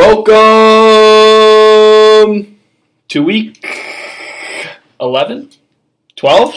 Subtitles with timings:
[0.00, 0.32] Welcome
[3.08, 3.62] to week
[4.98, 5.50] 11?
[6.16, 6.54] 12?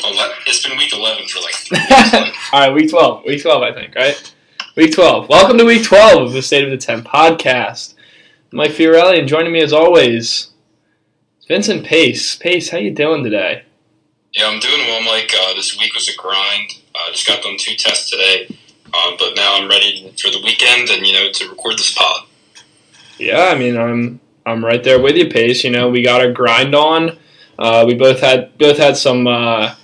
[0.47, 1.77] It's been week 11 for like three
[2.53, 3.25] All right, week 12.
[3.25, 4.33] Week 12, I think, right?
[4.77, 5.27] Week 12.
[5.27, 7.95] Welcome to week 12 of the State of the 10 podcast.
[8.53, 10.51] Mike Fiorelli, and joining me as always,
[11.45, 12.37] Vincent Pace.
[12.37, 13.63] Pace, how you doing today?
[14.31, 15.33] Yeah, I'm doing well, Mike.
[15.37, 16.79] Uh, this week was a grind.
[16.95, 18.57] I uh, just got done two tests today,
[18.93, 22.27] uh, but now I'm ready for the weekend and you know to record this pod.
[23.23, 25.63] Yeah, I mean, I'm I'm right there with you, Pace.
[25.63, 27.17] You know, we got our grind on.
[27.57, 29.75] Uh, we both had both had some uh,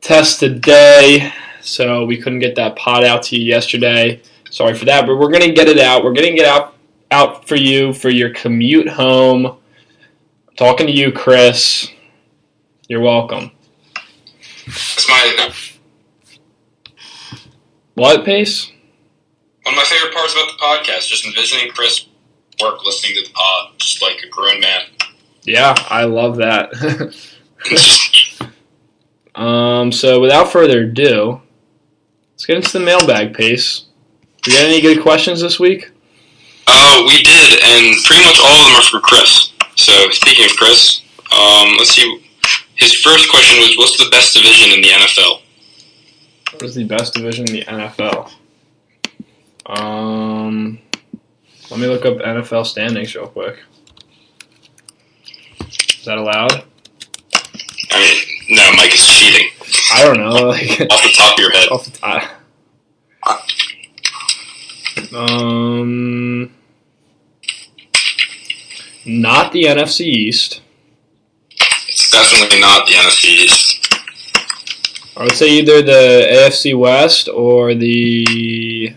[0.00, 4.20] tests today, so we couldn't get that pod out to you yesterday.
[4.50, 6.02] Sorry for that, but we're gonna get it out.
[6.02, 6.74] We're gonna get out
[7.12, 9.46] out for you for your commute home.
[9.46, 11.88] I'm talking to you, Chris.
[12.88, 13.52] You're welcome.
[14.66, 15.52] It's my
[17.94, 18.72] What, Pace?
[19.62, 20.58] one of my favorite parts about the
[20.92, 21.08] podcast.
[21.08, 22.06] Just envisioning Chris
[22.60, 24.82] work listening to the pod, just like a grown man.
[25.42, 26.72] Yeah, I love that.
[29.36, 31.42] Um, so without further ado,
[32.32, 33.84] let's get into the mailbag, Pace.
[34.46, 35.90] You got any good questions this week?
[36.66, 39.52] uh, we did, and pretty much all of them are for Chris.
[39.76, 42.22] So speaking of Chris, um, let's see.
[42.76, 45.42] His first question was, "What's the best division in the NFL?"
[46.52, 48.30] What is the best division in the NFL?
[49.66, 50.25] Um,
[51.76, 53.58] let me look up NFL standings real quick.
[55.60, 56.64] Is that allowed?
[57.90, 59.50] I mean, no, Mike is cheating
[59.92, 60.48] I don't know.
[60.48, 61.68] Like off the top of your head.
[61.68, 62.22] off the top.
[65.14, 66.50] Um,
[69.04, 70.62] not the NFC East.
[71.88, 73.94] It's definitely not the NFC East.
[75.14, 78.96] I would say either the AFC West or the.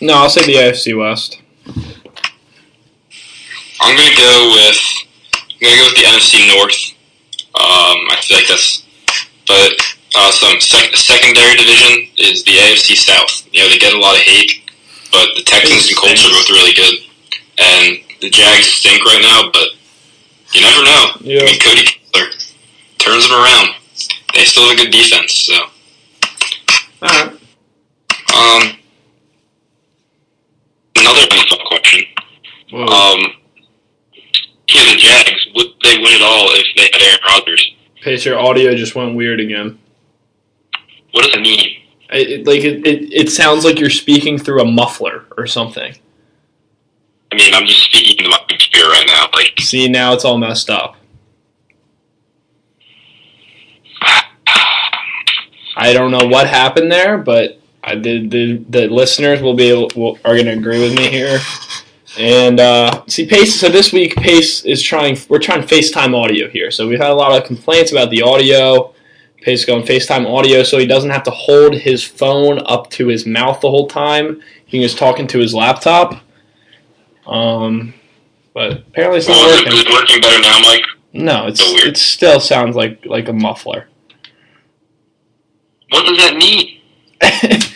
[0.00, 1.40] No, I'll say the AFC West.
[3.80, 4.78] I'm gonna go with
[5.40, 6.94] I'm gonna go with the NFC North.
[7.58, 8.86] Um, I feel like that's,
[9.46, 9.74] but
[10.14, 13.46] uh, some sec- secondary division is the AFC South.
[13.52, 14.70] You know, they get a lot of hate,
[15.10, 16.94] but the Texans and Colts are both really good,
[17.58, 19.50] and the Jags stink right now.
[19.52, 19.68] But
[20.54, 21.10] you never know.
[21.20, 21.42] Yeah.
[21.42, 22.30] I mean, Cody Kessler
[22.98, 23.74] turns them around.
[24.34, 25.34] They still have a good defense.
[25.34, 25.54] So,
[27.02, 27.32] Alright.
[28.36, 28.78] um,
[31.08, 32.04] another NFL question.
[32.70, 32.84] Whoa.
[32.84, 33.20] Um,
[34.68, 37.74] yeah, the Jags would they win it all if they had Aaron Rodgers?
[38.02, 39.78] Pace, your audio just went weird again.
[41.12, 41.82] What does it mean?
[42.10, 45.94] It, it, like it, it, it sounds like you're speaking through a muffler or something.
[47.30, 49.28] I mean, I'm just speaking to my computer right now.
[49.34, 50.96] Like, See, now it's all messed up.
[55.76, 58.30] I don't know what happened there, but I did.
[58.30, 61.40] The, the listeners will be able, will, are going to agree with me here.
[62.18, 63.58] And uh, see, Pace.
[63.58, 65.16] So this week, Pace is trying.
[65.28, 66.70] We're trying FaceTime audio here.
[66.70, 68.94] So we've had a lot of complaints about the audio.
[69.40, 73.06] Pace is going FaceTime audio, so he doesn't have to hold his phone up to
[73.06, 74.42] his mouth the whole time.
[74.66, 76.20] He can just talk into his laptop.
[77.26, 77.94] Um,
[78.52, 79.68] but apparently it's not well, working.
[79.68, 80.84] it, is it working better now, Mike?
[81.12, 83.88] No, it's So it still sounds like like a muffler.
[85.90, 86.80] What does that mean?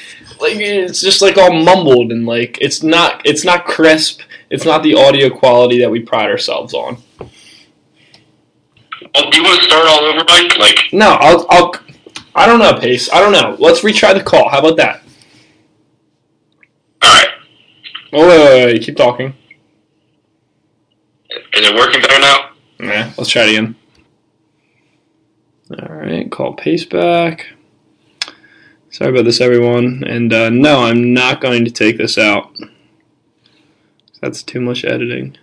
[0.42, 4.20] like it's just like all mumbled and like it's not it's not crisp.
[4.50, 6.98] It's not the audio quality that we pride ourselves on.
[9.14, 10.58] Well, do you want to start all over, Mike?
[10.58, 11.74] Like, No, I'll I'll
[12.34, 13.10] I don't know, Pace.
[13.12, 13.56] I don't know.
[13.58, 14.48] Let's retry the call.
[14.48, 15.02] How about that?
[17.02, 17.28] all right,
[18.12, 19.34] Oh wait, wait, wait, keep talking.
[21.30, 22.50] is it working better now?
[22.78, 23.76] Nah, let's try it again.
[25.70, 27.46] All right, call Pace back.
[28.92, 30.04] Sorry about this, everyone.
[30.06, 32.54] And uh, no, I'm not going to take this out.
[34.20, 35.38] That's too much editing.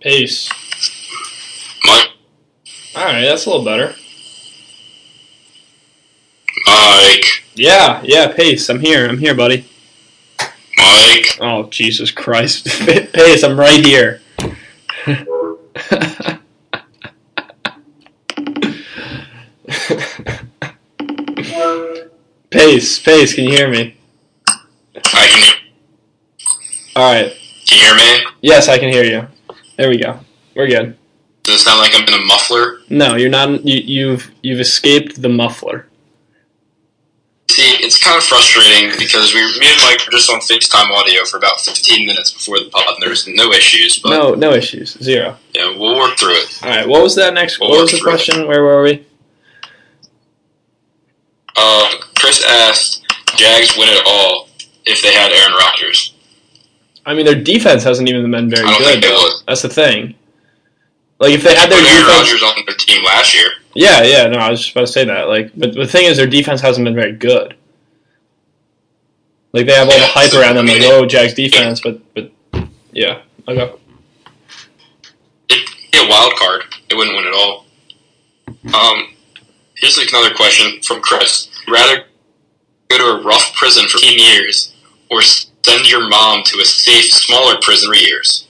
[0.00, 0.48] Pace.
[1.84, 2.10] Mike,
[2.94, 3.92] All right, that's a little better.
[6.64, 8.68] Mike, Yeah, yeah, Pace.
[8.68, 9.08] I'm here.
[9.08, 9.66] I'm here, buddy.
[10.78, 11.38] Mike.
[11.40, 12.66] Oh, Jesus Christ.
[13.12, 14.20] Pace, I'm right here.
[22.50, 23.96] Pace, Pace, can you hear me?
[24.96, 25.56] I can.
[26.96, 27.32] All right.
[27.66, 28.26] Can you hear me?
[28.42, 29.26] Yes, I can hear you.
[29.76, 30.20] There we go.
[30.54, 30.96] We're good.
[31.42, 32.80] Does it sound like I'm in a muffler?
[32.90, 33.64] No, you're not.
[33.64, 35.86] You, you've you've escaped the muffler.
[37.82, 41.36] It's kind of frustrating because we, me and Mike were just on FaceTime audio for
[41.38, 43.98] about 15 minutes before the pod, and there was no issues.
[43.98, 44.96] But No, no issues.
[45.02, 45.36] Zero.
[45.54, 46.58] yeah, we'll work through it.
[46.62, 46.86] All right.
[46.88, 47.58] What was that next?
[47.60, 48.12] We'll What was the through it.
[48.12, 48.46] question?
[48.46, 49.06] Where were we?
[51.56, 53.04] Uh, Chris asked,
[53.36, 54.48] "Jags win it all
[54.86, 56.14] if they had Aaron Rodgers."
[57.04, 58.78] I mean, their defense hasn't even been very good.
[58.78, 59.32] think they would.
[59.46, 60.14] That's the thing.
[61.18, 63.50] Like if they had their Aaron defense, Rodgers on their team last year.
[63.74, 64.26] yeah, yeah.
[64.28, 65.28] No, I was just about to say that.
[65.28, 67.56] Like, but the thing is, their defense hasn't been very good.
[69.52, 72.32] Like they have all the hype around them, like oh, Jags defense, but but
[72.92, 73.74] yeah, okay.
[75.48, 76.62] It'd be a wild card.
[76.88, 77.66] They wouldn't win at all.
[78.74, 79.14] Um,
[79.76, 81.48] here's like another question from Chris.
[81.68, 82.04] Rather
[82.88, 84.74] go to a rough prison for 10 years
[85.10, 88.46] or send your mom to a safe, smaller prison for years?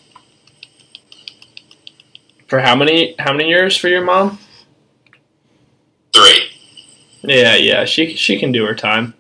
[2.49, 4.39] For how many how many years for your mom?
[6.13, 6.51] Three.
[7.23, 9.15] Yeah, yeah, she she can do her time.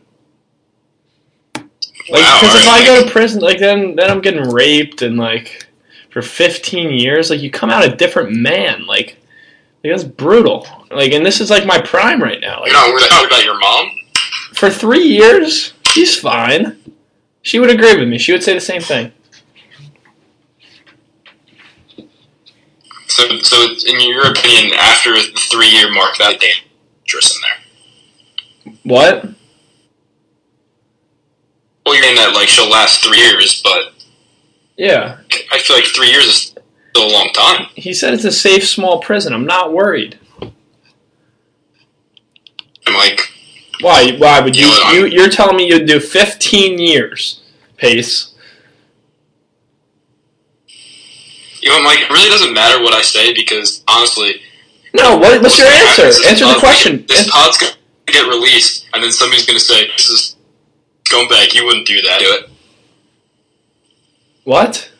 [2.10, 2.38] Like, wow.
[2.40, 5.66] because if I go to prison, like then then I'm getting raped and like
[6.10, 8.86] for 15 years, like you come out a different man.
[8.86, 9.18] Like,
[9.84, 10.66] like that's brutal.
[10.90, 12.60] Like, and this is like my prime right now.
[12.60, 13.90] Like, you're not worried about- about your mom?
[14.54, 16.76] for three years, she's fine.
[17.42, 18.18] She would agree with me.
[18.18, 19.12] She would say the same thing.
[23.06, 28.74] So, so in your opinion, after the three-year mark, that's dangerous in there.
[28.84, 29.28] What?
[31.84, 33.92] Well, you're saying that like she'll last three years, but
[34.76, 35.18] Yeah.
[35.52, 36.54] I feel like three years is
[36.90, 37.66] still a long time.
[37.74, 39.32] He said it's a safe, small prison.
[39.32, 40.18] I'm not worried.
[42.86, 43.30] I'm like,
[43.80, 44.12] Why?
[44.18, 44.66] Why would you?
[44.66, 47.42] you, know, you you're telling me you'd do 15 years,
[47.76, 48.34] pace?
[51.62, 54.40] you know, Mike, it really doesn't matter what I say because honestly,
[54.94, 55.16] No.
[55.18, 56.28] What, what's your gonna answer?
[56.28, 57.04] Answer the question.
[57.06, 57.72] This pod's gonna
[58.06, 60.36] get released, and then somebody's gonna say, "This is
[61.10, 61.54] scumbag.
[61.54, 62.50] You wouldn't do that." Do it.
[64.44, 64.90] What?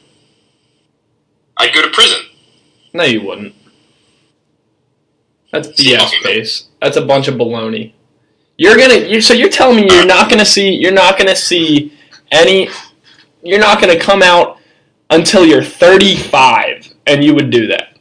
[1.57, 2.21] I'd go to prison.
[2.93, 3.55] No, you wouldn't.
[5.53, 6.69] That's BS pace.
[6.81, 7.93] That's a bunch of baloney.
[8.57, 8.95] You're gonna.
[8.95, 10.75] You're, so you're telling me you're not gonna see.
[10.75, 11.93] You're not gonna see
[12.31, 12.69] any.
[13.43, 14.59] You're not gonna come out
[15.11, 17.97] until you're 35, and you would do that.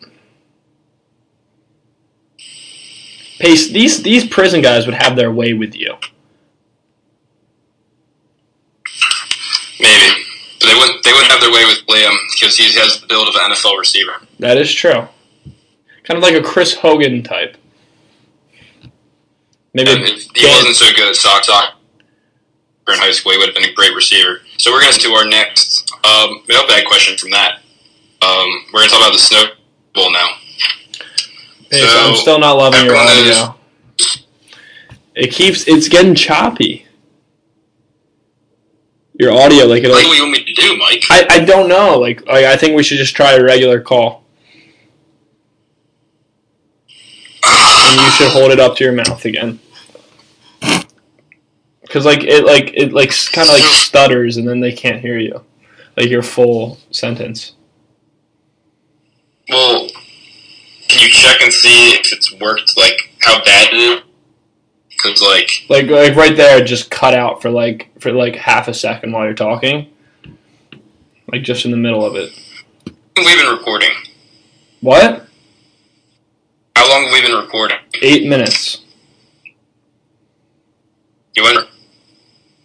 [3.39, 3.69] Pace.
[3.71, 5.95] These these prison guys would have their way with you.
[9.79, 10.23] Maybe,
[10.59, 10.99] but they wouldn't.
[11.59, 13.77] They wouldn't have their way with Liam because he has the build of an NFL
[13.77, 14.13] receiver.
[14.39, 15.07] That is true.
[16.03, 17.57] Kind of like a Chris Hogan type.
[19.73, 19.91] Maybe.
[19.91, 21.75] And if he Dan- wasn't so good at sock soccer
[22.87, 24.41] in high school, he would have been a great receiver.
[24.57, 27.59] So we're going to to our next um, mailbag question from that.
[28.21, 29.43] Um, we're going to talk about the Snow
[29.93, 30.27] Bowl now.
[31.69, 33.55] Pace, So, I'm still not loving your everyone knows- audio.
[35.15, 35.67] It keeps.
[35.67, 36.85] It's getting choppy.
[39.19, 39.89] Your audio, like it.
[39.89, 41.03] What do you want me to do, Mike?
[41.09, 41.97] I, I don't know.
[41.97, 44.23] Like, like I think we should just try a regular call,
[47.43, 49.59] and you should hold it up to your mouth again.
[51.89, 55.17] Cause like it like it like kind of like stutters, and then they can't hear
[55.17, 55.43] you,
[55.97, 57.53] like your full sentence.
[59.49, 59.89] Well,
[60.87, 62.77] can you check and see if it's worked?
[62.77, 64.03] Like how bad it is?
[64.89, 68.73] Because like Like like right there, just cut out for like for like half a
[68.73, 69.89] second while you're talking,
[71.31, 72.31] like just in the middle of it.
[73.17, 73.91] we've been recording.
[74.81, 75.25] What?
[76.75, 77.77] How long have we been recording?
[78.01, 78.81] Eight minutes.
[81.35, 81.67] You went.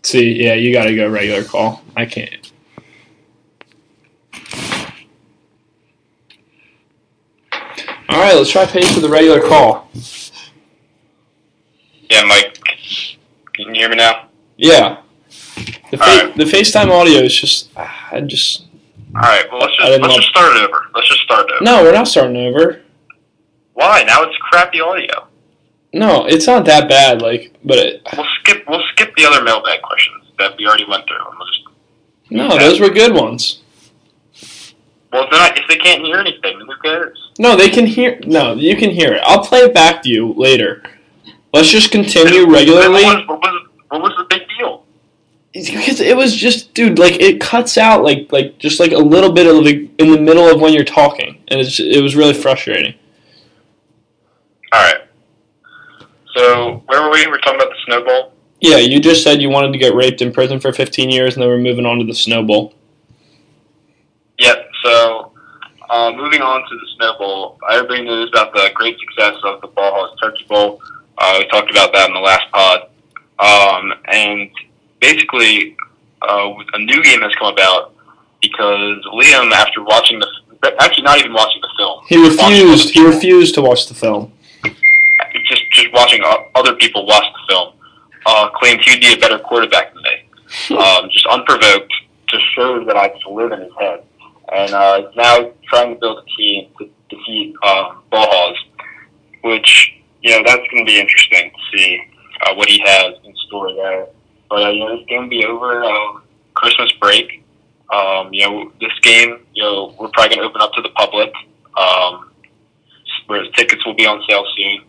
[0.03, 1.83] See, yeah, you got to go regular call.
[1.97, 2.53] I can't.
[8.09, 9.89] All right, let's try pace for the regular call.
[12.11, 12.59] Yeah, Mike.
[13.55, 14.29] Can you hear me now?
[14.57, 15.04] Yeah.
[15.91, 16.37] The, fa- right.
[16.37, 18.65] the FaceTime audio is just, ah, I just.
[19.15, 19.45] All right.
[19.51, 20.87] Well, let's just let's want- just start it over.
[20.95, 21.65] Let's just start it over.
[21.65, 22.81] No, we're not starting over.
[23.75, 24.03] Why?
[24.05, 25.29] Now it's crappy audio.
[25.93, 27.23] No, it's not that bad.
[27.23, 28.65] Like, but it, We'll skip.
[28.69, 31.17] We'll skip the other mailbag questions that we already went through.
[31.19, 31.63] And we'll just.
[32.31, 33.61] no, those were good ones.
[35.13, 37.31] Well, if, not, if they can't hear anything, then who cares?
[37.39, 38.19] No, they can hear.
[38.27, 39.21] No, you can hear it.
[39.25, 40.83] I'll play it back to you later.
[41.53, 43.05] Let's just continue regularly.
[43.05, 44.84] What was, what was what was the big deal?
[45.55, 49.33] Because it was just dude like it cuts out like like just like a little
[49.33, 52.93] bit of in the middle of when you're talking and it's it was really frustrating
[54.73, 55.03] All right.
[56.37, 57.25] So where were we?
[57.29, 58.33] We're talking about the Snow Bowl.
[58.61, 61.43] yeah you just said you wanted to get raped in prison for 15 years and
[61.43, 62.75] then we're moving on to the Snow Bowl
[64.39, 64.69] Yep.
[64.85, 65.33] So,
[65.89, 69.69] uh, moving on to the Snow Bowl everybody knows about the great success of the
[69.69, 70.83] Ball Turkey Bowl.
[71.17, 72.89] Uh, we talked about that in the last pod.
[73.39, 74.51] Um, and
[75.05, 75.77] basically,
[76.23, 77.95] uh, a new game has come about
[78.41, 80.29] because Liam, after watching the
[80.81, 82.95] actually not even watching the film, He refused.
[82.95, 84.33] He refused to watch the film.
[84.63, 86.23] just just watching
[86.55, 87.75] other people watch the film,
[88.27, 90.77] uh, claimed he'd be a better quarterback than me.
[90.85, 91.93] um, just unprovoked,
[92.29, 94.05] just shows that I just live in his head.
[94.53, 98.57] And uh, now trying to build a team to defeat um, Ballhaus,
[99.43, 99.93] which
[100.23, 102.01] you know that's going to be interesting to see
[102.43, 104.07] uh, what he has in store there.
[104.49, 106.21] But uh, you know this game will be over uh,
[106.55, 107.45] Christmas break.
[107.93, 110.91] Um, you know this game, you know we're probably going to open up to the
[110.91, 111.33] public.
[111.77, 112.31] Um,
[113.27, 114.85] where tickets will be on sale soon.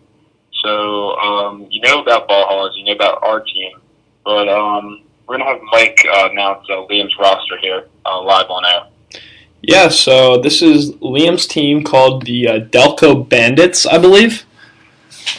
[0.64, 3.78] So um, you know about Ballhaus, you know about our team,
[4.24, 8.66] but um, we're gonna have Mike uh, announce uh, Liam's roster here uh, live on
[8.66, 9.22] air.
[9.62, 14.46] Yeah, so this is Liam's team called the uh, Delco Bandits, I believe,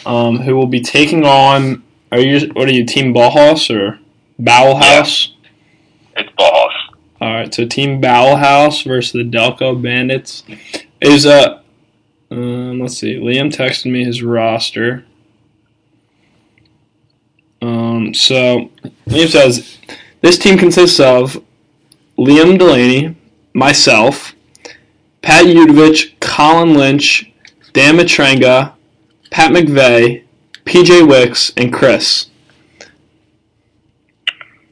[0.05, 1.83] um, who will be taking on.
[2.11, 3.99] Are you what are you, Team Bauhaus or
[4.39, 4.97] Bowel Yeah.
[4.97, 5.33] House?
[6.15, 6.73] It's Ballhaus.
[7.19, 10.43] All right, so Team Bowel House versus the Delco Bandits
[11.01, 11.61] is uh,
[12.29, 13.15] um, let's see.
[13.15, 15.05] Liam texted me his roster.
[17.61, 18.69] Um, so
[19.07, 19.77] Liam says
[20.21, 21.41] this team consists of
[22.17, 23.15] Liam Delaney,
[23.53, 24.33] myself,
[25.21, 27.31] Pat Udovich, Colin Lynch,
[27.73, 28.73] Dan Matrenga,
[29.31, 30.23] Pat McVeigh,
[30.65, 32.26] PJ Wicks, and Chris.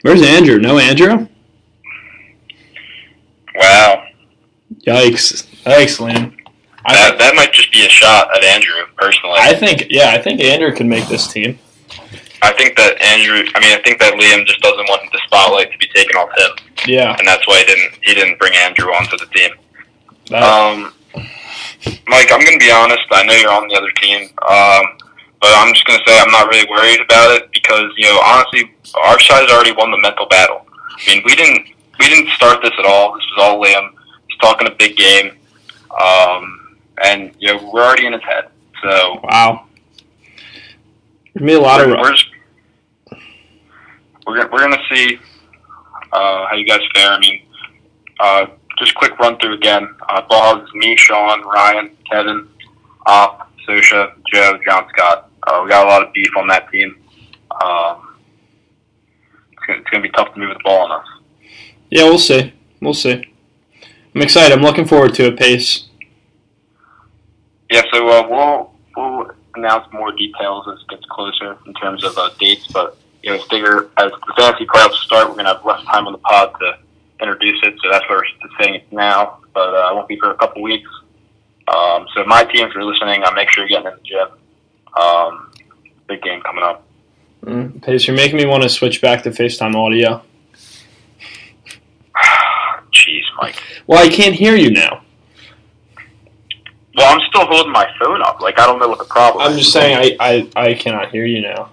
[0.06, 0.60] Where's Andrew?
[0.60, 1.28] No Andrew?
[3.56, 4.04] Wow,
[4.86, 5.48] Yikes.
[5.64, 6.32] Yikes, Liam.
[6.86, 9.38] I, that that might just be a shot at Andrew personally.
[9.40, 11.58] I think, yeah, I think Andrew can make this team.
[12.44, 13.50] I think that Andrew.
[13.56, 16.30] I mean, I think that Liam just doesn't want the spotlight to be taken off
[16.38, 17.16] him, Yeah.
[17.18, 19.50] and that's why he didn't he didn't bring Andrew onto the team.
[20.30, 20.94] That, Um,
[22.08, 23.02] Mike, I'm going to be honest.
[23.12, 24.98] I know you're on the other team, um,
[25.46, 28.20] but I'm just going to say I'm not really worried about it because you know
[28.26, 30.66] honestly, our side has already won the mental battle.
[30.90, 31.68] I mean, we didn't
[32.00, 33.14] we didn't start this at all.
[33.14, 33.92] This was all Liam.
[34.28, 35.38] He's talking a big game,
[36.02, 38.46] um, and you know we're already in his head.
[38.82, 39.68] So wow.
[41.36, 41.90] There's gonna a lot of.
[41.90, 42.28] we're, we're just
[44.26, 45.20] we're gonna, we're gonna see
[46.12, 47.12] uh, how you guys fare.
[47.12, 47.42] I mean,
[48.20, 48.48] uh,
[48.80, 49.94] just quick run through again.
[50.10, 50.24] Uh,
[50.64, 52.48] is me, Sean, Ryan, Kevin,
[53.06, 55.30] Op, Sosha, Joe, John Scott.
[55.48, 56.98] Uh, we got a lot of beef on that team.
[57.52, 58.16] Um,
[59.68, 61.08] it's, gonna, be tough to move the ball on us.
[61.90, 62.54] Yeah, we'll see.
[62.82, 63.24] We'll see.
[64.14, 64.52] I'm excited.
[64.56, 65.88] I'm looking forward to it, Pace.
[67.70, 72.18] Yeah, so uh, we'll we'll announce more details as it gets closer in terms of
[72.18, 72.68] uh, dates.
[72.68, 76.14] But you know, figure as the fantasy playoffs start, we're gonna have less time on
[76.14, 76.78] the pod to
[77.22, 77.76] introduce it.
[77.84, 79.40] So that's why we're saying it now.
[79.54, 80.90] But uh, it won't be for a couple weeks.
[81.68, 84.28] Um, so my team, if you're listening, uh, make sure you're getting in the gym.
[85.00, 85.52] Um,
[86.08, 86.84] big game coming up.
[87.44, 90.22] Mm, Pace, you're making me want to switch back to FaceTime audio.
[92.92, 93.62] Jeez, Mike.
[93.88, 95.02] Well, I can't hear you now.
[96.98, 98.40] Well, I'm still holding my phone up.
[98.40, 99.46] Like I don't know what the problem.
[99.46, 99.60] I'm is.
[99.60, 101.72] just saying I, I, I cannot hear you now.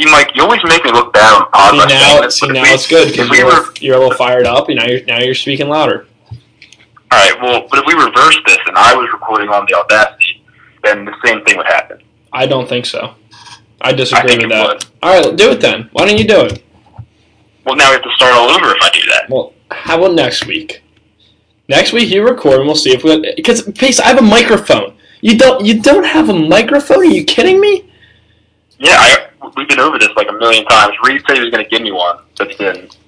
[0.00, 2.68] See, Mike, you always make me look bad on pod See now, see now we-
[2.70, 5.18] it's good because we you're, were you're a little fired up, and now you're now
[5.20, 6.06] you're speaking louder.
[6.30, 10.42] All right, well, but if we reversed this and I was recording on the Audacity,
[10.82, 12.00] then the same thing would happen.
[12.34, 13.14] I don't think so.
[13.80, 14.68] I I disagree think with it that.
[14.68, 14.84] would.
[15.02, 15.88] All right, do it then.
[15.92, 16.62] Why don't you do it?
[17.64, 19.30] Well, now we have to start all over if I do that.
[19.30, 20.82] Well, how about next week?
[21.68, 24.96] Next week you record and we'll see if we because Pace, I have a microphone.
[25.22, 26.98] You don't you don't have a microphone?
[26.98, 27.90] Are you kidding me?
[28.78, 30.94] Yeah, I, we've been over this like a million times.
[31.04, 32.98] Reed said he was going to give me one, but he didn't.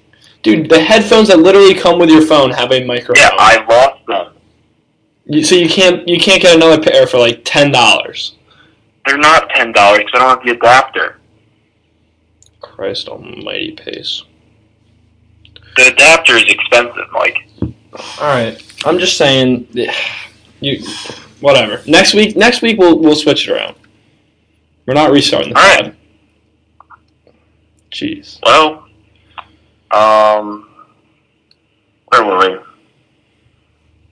[0.41, 3.15] Dude, the headphones that literally come with your phone have a microphone.
[3.21, 4.33] Yeah, I lost them.
[5.25, 8.36] You- so you can't you can't get another pair for like ten dollars.
[9.07, 11.19] They're not ten dollars because I don't have the adapter.
[12.61, 14.23] Christ Almighty, Pace.
[15.77, 17.47] The adapter is expensive, Mike.
[17.61, 19.67] All right, I'm just saying,
[20.59, 20.83] you
[21.39, 21.81] whatever.
[21.87, 23.75] Next week, next week we'll we'll switch it around.
[24.85, 25.85] We're not restarting the All pod.
[25.85, 25.95] right.
[27.91, 28.39] Jeez.
[28.43, 28.85] Well,
[29.91, 30.69] um,
[32.09, 32.53] where were we?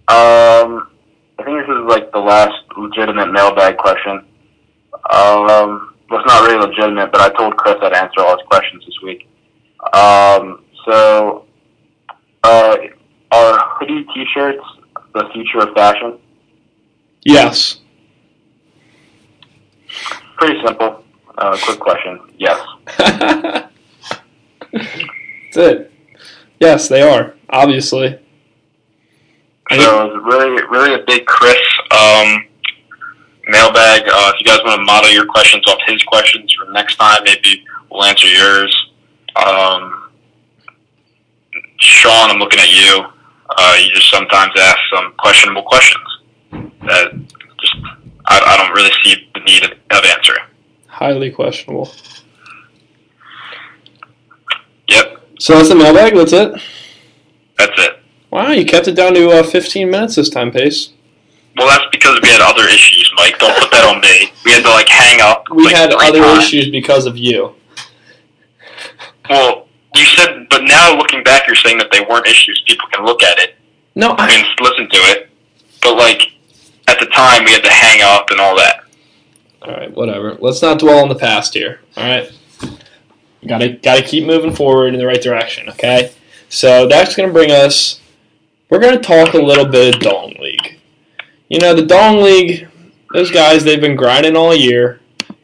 [0.08, 0.90] Um,
[1.38, 4.26] I think this is like the last legitimate mailbag question.
[5.12, 8.96] Um, it's not really legitimate, but I told Chris I'd answer all his questions this
[9.04, 9.28] week.
[9.94, 11.46] Um, so,
[12.44, 12.78] uh,
[13.32, 14.64] are hoodie T-shirts
[15.14, 16.20] the future of fashion?
[17.24, 17.80] Yes.
[20.38, 21.04] Pretty simple.
[21.38, 22.20] Uh, quick question.
[22.38, 22.60] Yes.
[24.72, 25.92] That's it.
[26.60, 27.34] Yes, they are.
[27.50, 28.20] Obviously.
[29.72, 31.58] So it's really, really a big Chris
[31.92, 32.45] um,
[33.48, 34.04] mailbag.
[34.08, 37.20] Uh, if you guys want to model your questions off his questions for next time,
[37.24, 38.92] maybe we'll answer yours.
[39.36, 40.10] Um,
[41.78, 43.06] Sean, I'm looking at you.
[43.50, 46.04] Uh, you just sometimes ask some questionable questions
[46.52, 47.12] that
[47.62, 47.76] just
[48.26, 50.44] I, I don't really see the need of, of answering.
[50.88, 51.92] Highly questionable.
[54.88, 56.16] Yep, So that's the mailbag.
[56.16, 56.62] That's it.
[57.58, 58.00] that's it.
[58.32, 60.92] Wow, you kept it down to uh, 15 minutes this time, Pace.
[61.58, 63.40] Well, that's because we had other issues, Mike.
[63.40, 64.32] Don't put that on me.
[64.44, 65.46] We had to like hang up.
[65.50, 66.44] We like, had other times.
[66.46, 67.56] issues because of you.
[69.30, 72.62] Well, you said, but now looking back, you're saying that they weren't issues.
[72.68, 73.56] People can look at it.
[73.96, 75.30] No, I I, mean, listen to it.
[75.82, 76.22] But like
[76.88, 78.84] at the time, we had to hang up and all that.
[79.62, 80.38] all right, whatever.
[80.40, 81.80] Let's not dwell on the past here.
[81.96, 82.32] All right,
[83.48, 85.70] gotta gotta keep moving forward in the right direction.
[85.70, 86.12] Okay,
[86.50, 88.02] so that's gonna bring us.
[88.70, 90.75] We're gonna talk a little bit of Dong League.
[91.48, 92.68] You know, the Dong League.
[93.14, 95.00] Those guys, they've been grinding all year,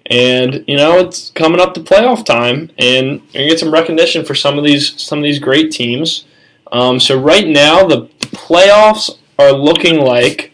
[0.08, 4.34] and you know it's coming up to playoff time, and gonna get some recognition for
[4.34, 6.26] some of these some of these great teams.
[6.72, 10.52] Um, so right now, the playoffs are looking like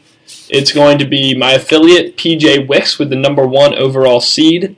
[0.50, 4.76] it's going to be my affiliate PJ Wicks with the number one overall seed,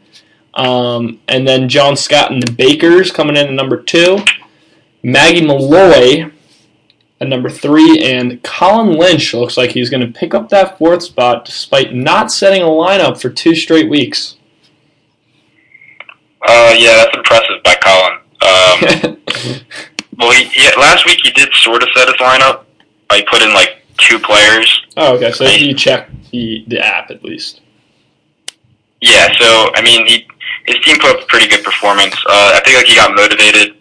[0.54, 4.20] um, and then John Scott and the Bakers coming in at number two,
[5.02, 6.32] Maggie Malloy
[7.22, 11.04] at number three, and Colin Lynch looks like he's going to pick up that fourth
[11.04, 14.38] spot despite not setting a lineup for two straight weeks.
[16.48, 18.14] Uh, yeah, that's impressive by Colin.
[18.42, 19.62] Um,
[20.18, 22.64] well, he, he, last week he did sort of set his lineup.
[23.10, 24.86] I put in like two players.
[24.96, 27.62] oh, okay, so you check the, the app at least.
[29.02, 30.28] Yeah, so I mean, he
[30.66, 32.16] his team put up a pretty good performance.
[32.26, 33.76] Uh, I think like he got motivated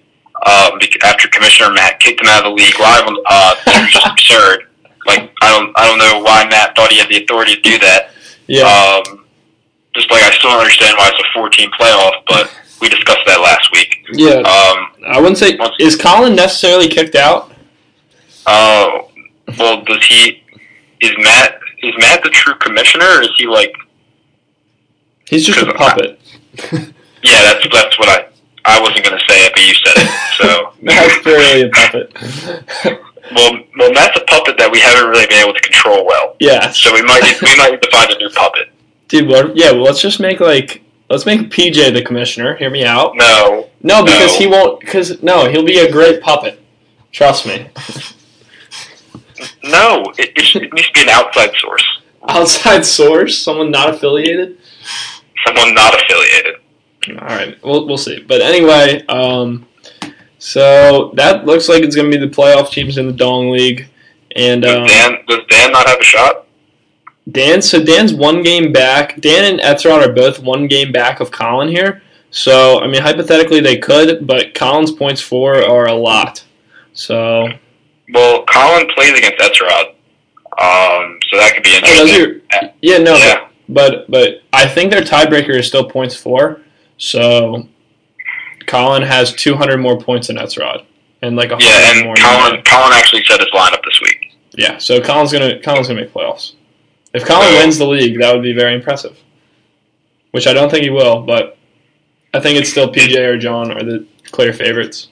[0.46, 3.92] um, after Commissioner Matt kicked him out of the league live on uh, it was
[3.92, 4.64] just absurd.
[5.06, 7.78] Like I don't I don't know why Matt thought he had the authority to do
[7.80, 8.10] that.
[8.46, 9.24] Yeah, Um,
[9.94, 13.40] just like I still don't understand why it's a 14 playoff, but we discussed that
[13.40, 13.94] last week.
[14.12, 14.36] yeah.
[14.40, 17.52] Um, I wouldn't say is Colin necessarily kicked out.
[18.46, 19.02] uh,
[19.58, 20.42] well, does he?
[21.00, 21.58] Is Matt?
[21.82, 23.74] Is Matt the true commissioner, or is he like?
[25.28, 26.20] He's just a puppet.
[27.20, 28.27] Yeah, that's that's what I.
[28.68, 30.10] I wasn't gonna say it, but you said it.
[30.36, 32.12] So, That's clearly a puppet.
[33.34, 36.36] well, well, Matt's a puppet that we haven't really been able to control well.
[36.38, 36.70] yeah.
[36.70, 38.70] So we might need, we might need to find a new puppet.
[39.08, 42.56] Dude, what, yeah, well, let's just make like let's make PJ the commissioner.
[42.56, 43.12] Hear me out.
[43.16, 44.38] No, No, because No.
[44.38, 44.80] he won't.
[44.80, 46.60] Because no, he'll be a great puppet.
[47.10, 47.68] Trust me.
[49.64, 51.84] no, it, it, should- it needs to be an outside source,
[52.28, 54.58] Outside source, someone not affiliated.
[55.46, 56.56] someone not affiliated.
[57.16, 58.20] All right, we'll we'll see.
[58.20, 59.66] But anyway, um,
[60.38, 63.88] so that looks like it's going to be the playoff teams in the Dong League,
[64.36, 66.46] and Does um, Dan does Dan not have a shot?
[67.30, 67.60] Dan.
[67.60, 69.20] So Dan's one game back.
[69.20, 72.02] Dan and Etzrod are both one game back of Colin here.
[72.30, 76.44] So I mean, hypothetically they could, but Colin's points for are a lot.
[76.92, 77.48] So
[78.12, 79.88] Well, Colin plays against Etzrod,
[80.60, 82.70] um, so that could be Oh, interesting.
[82.82, 86.60] yeah, no, yeah, but but I think their tiebreaker is still points for.
[86.98, 87.68] So
[88.66, 90.84] Colin has 200 more points than Etzrod,
[91.22, 92.14] and like a yeah, hundred more.
[92.16, 92.62] Colin.
[92.64, 94.36] Colin actually set his lineup this week.
[94.56, 96.52] Yeah, so Colin's gonna Colin's gonna make playoffs.
[97.14, 99.16] If Colin So- wins the league, that would be very impressive.
[100.32, 101.56] Which I don't think he will, but
[102.34, 105.08] I think it's still PJ or John are the clear favorites.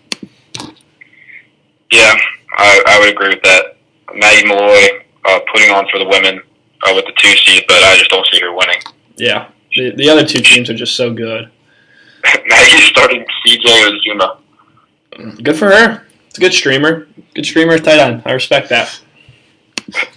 [1.90, 2.14] Yeah,
[2.58, 3.76] I, I would agree with that.
[4.14, 6.40] Maggie Malloy uh, putting on for the women
[6.82, 8.80] uh, with the two seed, but I just don't see her winning.
[9.16, 11.50] Yeah, the the other two teams are just so good.
[12.46, 14.38] Maggie's starting CJ Uzomah.
[15.42, 16.02] Good for her.
[16.28, 17.08] It's a good streamer.
[17.34, 18.22] Good streamer tight end.
[18.26, 19.00] I respect that.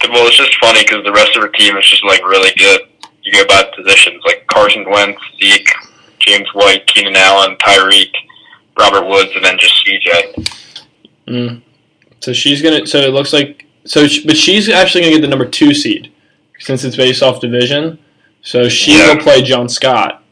[0.08, 2.82] Well, it's just funny because the rest of her team is just like really good.
[3.22, 5.68] You go by positions like Carson Wentz, Zeke,
[6.18, 8.12] James White, Keenan Allen, Tyreek,
[8.78, 10.48] Robert Woods, and then just CJ.
[11.28, 11.62] Mm.
[12.20, 12.86] So she's gonna.
[12.86, 13.66] So it looks like.
[13.86, 16.12] So, she, but she's actually gonna get the number two seed
[16.58, 17.98] since it's based off division.
[18.42, 19.14] So she Yeah.
[19.14, 20.22] will play John Scott.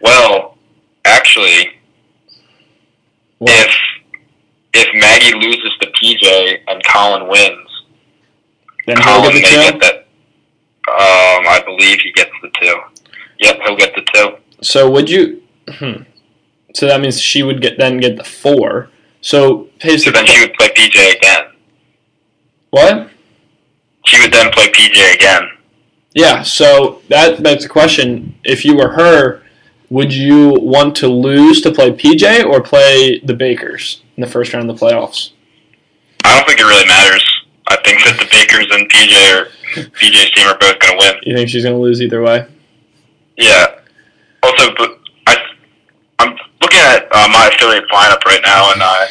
[0.00, 0.55] Well,
[1.06, 1.70] actually,
[3.38, 3.74] Well, if
[4.74, 7.68] if Maggie loses to PJ and Colin wins,
[8.86, 9.94] then Colin may the get that.
[10.88, 12.74] Um, I believe he gets the two.
[13.40, 14.36] Yep, he'll get the two.
[14.62, 15.42] So would you?
[15.68, 16.02] Hmm.
[16.74, 18.90] So that means she would get then get the four.
[19.20, 21.44] So pays So then she would play PJ again.
[22.70, 23.10] what?
[24.04, 25.48] She would then play PJ again.
[26.14, 26.42] Yeah.
[26.42, 29.42] So that begs the question: If you were her,
[29.90, 34.52] would you want to lose to play PJ or play the Bakers in the first
[34.52, 35.30] round of the playoffs?
[36.24, 37.22] I don't think it really matters.
[37.68, 39.50] I think that the Bakers and PJ or
[39.90, 41.14] PJ's team are both going to win.
[41.22, 42.46] You think she's gonna lose either way?
[43.36, 43.66] Yeah.
[44.42, 45.36] Also, but I,
[46.18, 49.08] I'm looking at uh, my affiliate lineup right now, and I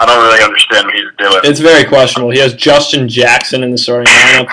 [0.00, 1.40] I don't really understand what he's doing.
[1.44, 2.30] It's very questionable.
[2.30, 4.48] He has Justin Jackson in the starting lineup.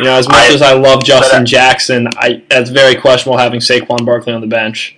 [0.00, 3.38] You know, as much I- as I love Justin I- Jackson, I that's very questionable
[3.38, 4.96] having Saquon Barkley on the bench.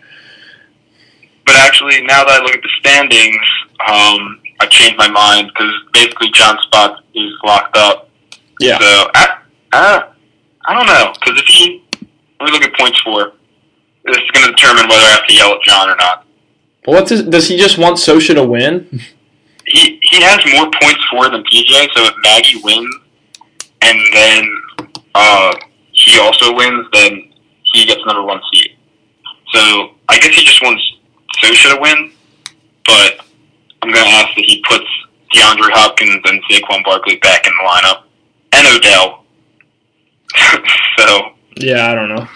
[1.45, 3.37] But actually, now that I look at the standings,
[3.87, 8.09] um, I changed my mind because basically John Spot is locked up.
[8.59, 8.79] Yeah.
[8.79, 9.37] So I,
[9.73, 10.05] I,
[10.67, 11.85] I don't know because if he,
[12.41, 13.33] let me look at points for.
[14.05, 16.25] This is going to determine whether I have to yell at John or not.
[16.87, 19.01] What's his, does he just want Sosha to win?
[19.71, 21.89] He he has more points for than PJ.
[21.95, 22.95] So if Maggie wins,
[23.83, 24.49] and then
[25.15, 25.55] uh,
[25.93, 27.33] he also wins, then
[27.65, 28.77] he gets number one seed.
[29.53, 30.83] So I guess he just wants
[31.43, 32.13] Sosha to win,
[32.87, 33.25] but
[33.83, 34.85] I'm going to ask that he puts
[35.35, 38.03] DeAndre Hopkins and Saquon Barkley back in the lineup,
[38.53, 39.25] and Odell.
[40.99, 42.29] so, Yeah, I don't know.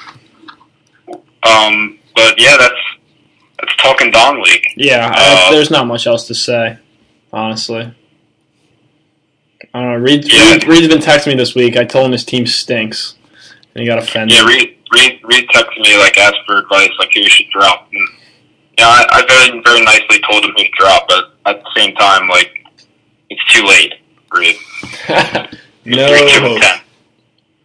[1.49, 2.75] um, but yeah, that's
[3.61, 4.67] that's talking Dong League.
[4.77, 6.79] Yeah, Uh, I, there's not much else to say,
[7.35, 7.95] honestly.
[9.73, 9.99] I don't know.
[9.99, 10.53] Reed, Yeah.
[10.53, 11.77] Reed, Reed's been texting me this week.
[11.77, 13.17] I told him his team stinks,
[13.75, 14.37] and he got offended.
[14.37, 17.89] Yeah, Reed, Reed, Reed texted me like asked for advice, like who you should drop.
[17.93, 18.09] And,
[18.79, 21.95] know, I, I very very nicely told him who to drop, but at the same
[21.97, 22.65] time, like
[23.31, 23.95] it's too late,
[24.33, 24.57] Reed.
[25.85, 26.61] no Three, two, and hope.
[26.61, 26.81] ten.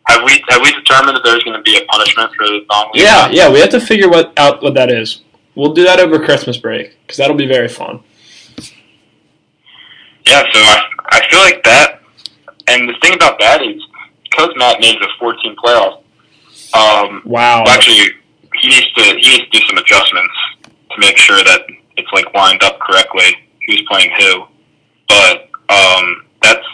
[0.08, 2.60] Have we have we determined that there's going to be a punishment for the
[2.94, 3.04] League?
[3.04, 5.22] Yeah, yeah, we have to figure what out what that is.
[5.56, 8.04] We'll do that over Christmas break because that'll be very fun.
[10.30, 12.02] Yeah, so I I feel like that,
[12.68, 13.82] and the thing about that is
[14.24, 16.04] because Matt made the 14 playoffs.
[16.74, 17.63] Um, Wow.
[17.65, 18.12] well, actually,
[18.62, 20.34] he needs to he needs to do some adjustments
[20.92, 21.62] to make sure that
[21.98, 23.36] it's like lined up correctly.
[23.68, 24.44] Who's playing who?
[25.08, 26.65] But um, that's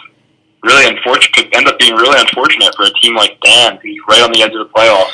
[0.62, 1.32] really unfortunate.
[1.34, 4.42] Could end up being really unfortunate for a team like Dan, who's right on the
[4.42, 5.12] edge of the playoffs,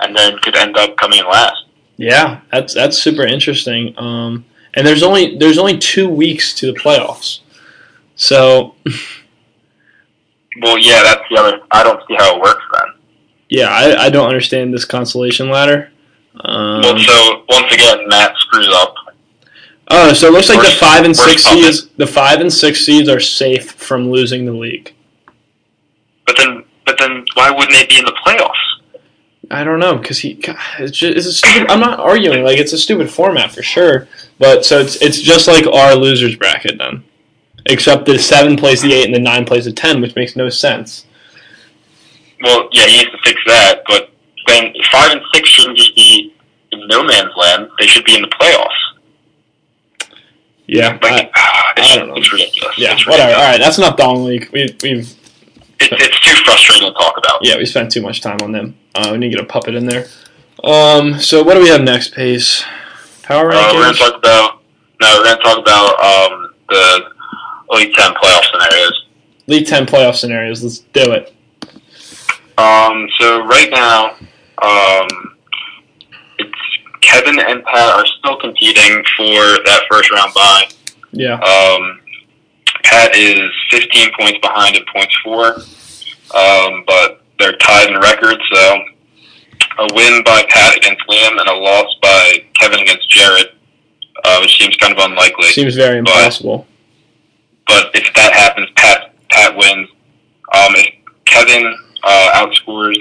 [0.00, 1.56] and then could end up coming in last.
[1.96, 3.94] Yeah, that's that's super interesting.
[3.98, 7.40] Um, and there's only there's only two weeks to the playoffs,
[8.22, 8.74] so
[10.60, 11.60] Well, yeah, that's the other.
[11.70, 12.88] I don't see how it works then.
[13.48, 15.90] yeah, I, I don't understand this consolation ladder.
[16.44, 18.94] Um, well, so once again, Matt screws up.
[19.88, 21.64] oh, so it looks like the five and six puppet.
[21.64, 24.94] seeds the five and six seeds are safe from losing the league.
[26.26, 28.50] But then, but then, why wouldn't they be in the playoffs?
[29.50, 31.70] I don't know because he God, it's just it's a stupid.
[31.70, 34.06] I'm not arguing like it's a stupid format for sure,
[34.38, 37.04] but so it's it's just like our losers bracket then,
[37.66, 40.48] except the seven plays the eight and the nine plays the ten, which makes no
[40.48, 41.06] sense.
[42.42, 43.82] Well, yeah, he needs to fix that.
[43.86, 44.10] But
[44.46, 46.34] then five and six shouldn't just be
[46.72, 47.68] in no man's land.
[47.78, 48.68] They should be in the playoffs.
[50.66, 52.14] Yeah, Like, I- it's, I don't know.
[52.16, 52.78] it's ridiculous.
[52.78, 53.28] yeah, it's whatever.
[53.28, 53.44] ridiculous.
[53.44, 54.48] All right, that's enough Dong League.
[54.52, 55.10] We we've
[55.80, 57.40] It, it's too frustrating to talk about.
[57.44, 58.76] yeah we spent too much time on them.
[58.94, 60.06] Uh, we need to get a puppet in there.
[60.64, 62.64] Um, so what do we have next, Pace?
[63.22, 64.60] Power Uh, we're gonna talk about
[65.00, 67.04] no, we're gonna talk about um, the
[67.72, 69.06] Elite Ten playoff scenarios.
[69.48, 70.62] League ten playoff scenarios.
[70.62, 71.34] Let's do it.
[72.58, 74.10] Um, so right now,
[74.62, 75.36] um,
[76.38, 76.52] it's
[77.00, 80.68] Kevin and Pat are still competing for that first round bye.
[81.12, 82.00] Yeah, Um,
[82.84, 85.46] Pat is 15 points behind in points for,
[86.38, 88.38] um, but they're tied in record.
[88.52, 88.78] So
[89.78, 93.46] a win by Pat against Liam and a loss by Kevin against Jared,
[94.24, 95.48] uh, which seems kind of unlikely.
[95.48, 96.66] seems very impossible.
[97.66, 99.88] But if that happens, Pat Pat wins.
[100.54, 100.94] Um, if
[101.24, 102.98] Kevin uh, outscores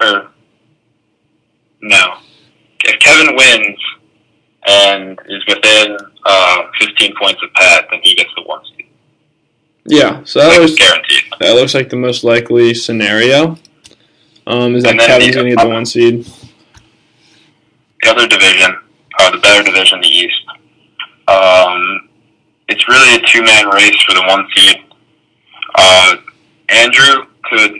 [0.00, 0.30] or
[1.80, 2.18] no,
[2.84, 3.78] if Kevin wins
[4.66, 8.86] and is within uh, 15 points of Pat, then he gets the one seed.
[9.86, 11.24] Yeah, so that looks guaranteed.
[11.40, 13.58] that looks like the most likely scenario.
[14.46, 16.24] Um, is that And Kevin's going to get the one seed?
[18.02, 18.76] The other division,
[19.18, 20.40] uh, the better division, the East.
[21.28, 22.08] Um,
[22.72, 24.76] it's really a two-man race for the one seed.
[25.74, 26.16] Uh,
[26.70, 27.72] Andrew could.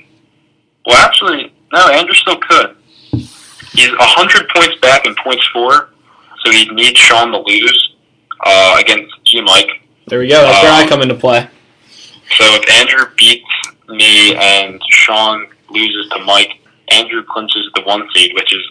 [0.86, 1.88] Well, actually, no.
[1.88, 2.76] Andrew still could.
[3.10, 5.88] He's hundred points back in points for,
[6.44, 7.94] so he needs Sean to lose
[8.44, 9.70] uh, against G Mike.
[10.08, 10.42] There we go.
[10.42, 11.48] That's where I Um, come into play.
[12.36, 13.44] So if Andrew beats
[13.88, 16.58] me and Sean loses to Mike,
[16.90, 18.62] Andrew clinches the one seed, which is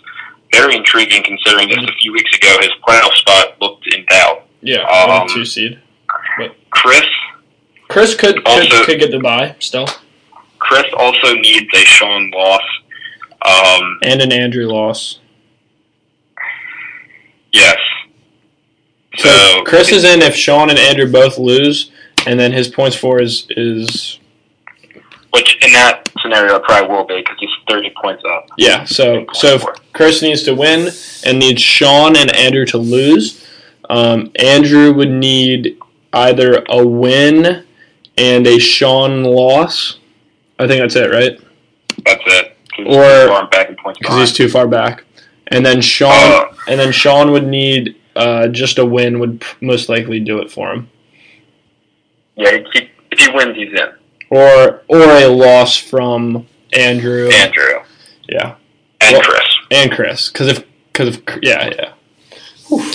[0.52, 4.46] very intriguing considering just a few weeks ago his playoff spot looked in doubt.
[4.62, 5.80] Yeah, um, two seed.
[6.70, 7.06] Chris,
[7.90, 9.88] Chris could could, also- could get the bye still,
[10.60, 12.62] Chris also needs a Sean loss.
[13.44, 15.20] Um, and an Andrew loss.
[17.52, 17.78] yes.
[19.18, 21.92] So, So Chris is in if Sean and Andrew both lose,
[22.28, 24.20] and then his points for is is
[25.32, 28.48] which in that scenario it probably will be because he's thirty points up.
[28.58, 28.84] yeah.
[28.86, 29.66] So so if.
[29.94, 30.90] Chris needs to win
[31.26, 33.46] and needs Sean and Andrew to lose,
[33.90, 35.78] Um, Andrew would need
[36.14, 37.66] either a win
[38.18, 40.00] and a Sean loss.
[40.60, 41.40] I think that's it, right?
[42.06, 42.58] That's it.
[42.80, 45.04] Or- too far back in points Because he's too far back.
[45.48, 49.90] And then Sean, Uh, and then Sean would need uh, just a win would most
[49.90, 50.90] likely do it for him,
[52.36, 53.90] yeah, he, if he wins, he's in.
[54.30, 57.30] or or a loss from Andrew.
[57.30, 57.82] Andrew
[58.30, 58.56] Yeah,
[59.02, 59.48] and Well- Chris.
[59.72, 60.30] and Chris.
[60.30, 61.70] Because if because of yeah
[62.70, 62.88] yeah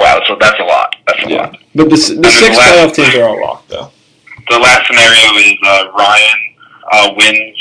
[0.00, 0.96] Wow, so that's a lot.
[1.06, 1.36] That's a yeah.
[1.42, 1.58] lot.
[1.74, 3.90] But the the six the last- playoff teams are all locked though.
[4.48, 6.54] The last scenario is uh, Ryan
[6.90, 7.56] uh, wins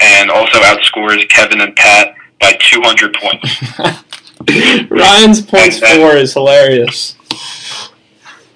[0.00, 3.62] and also outscores Kevin and Pat by 200 points.
[4.90, 7.14] Ryan's points then- for is hilarious.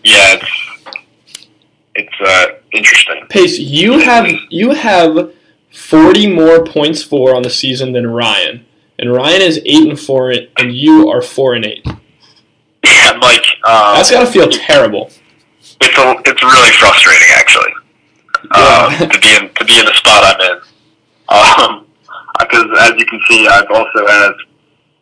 [0.02, 0.50] Yeah, it's
[1.94, 3.26] it's uh, interesting.
[3.28, 5.32] Pace, you have you have
[5.72, 8.64] forty more points for on the season than Ryan,
[8.98, 11.86] and Ryan is eight and four, and you are four and eight.
[12.86, 13.46] Yeah, Mike.
[13.64, 15.10] Um, That's gotta feel terrible.
[15.80, 17.72] it's a, it's really frustrating actually
[18.52, 20.56] um, to be in to be in the spot I'm in.
[21.28, 21.86] Um,
[22.38, 24.32] because as you can see, I've also had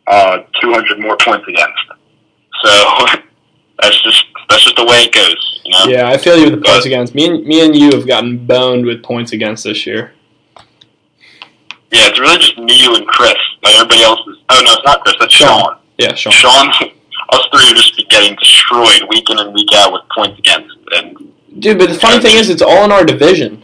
[0.07, 1.79] uh, 200 more points against.
[2.63, 2.69] So
[3.81, 5.61] that's just that's just the way it goes.
[5.65, 5.85] You know.
[5.87, 7.13] Yeah, I feel you with the But- points against.
[7.15, 10.13] Me and me and you have gotten boned with points against this year.
[11.91, 13.35] Yeah, it's really just me, you, and Chris.
[13.63, 14.37] Like everybody else is.
[14.49, 15.15] Oh no, it's not Chris.
[15.19, 15.59] That's Sean.
[15.61, 15.77] Sean.
[15.97, 16.33] Yeah, Sean.
[16.33, 16.91] Sean,
[17.29, 21.17] us three are just getting destroyed week in and week out with points against, and
[21.59, 23.63] Dude, but the funny thing is, it's all in our division.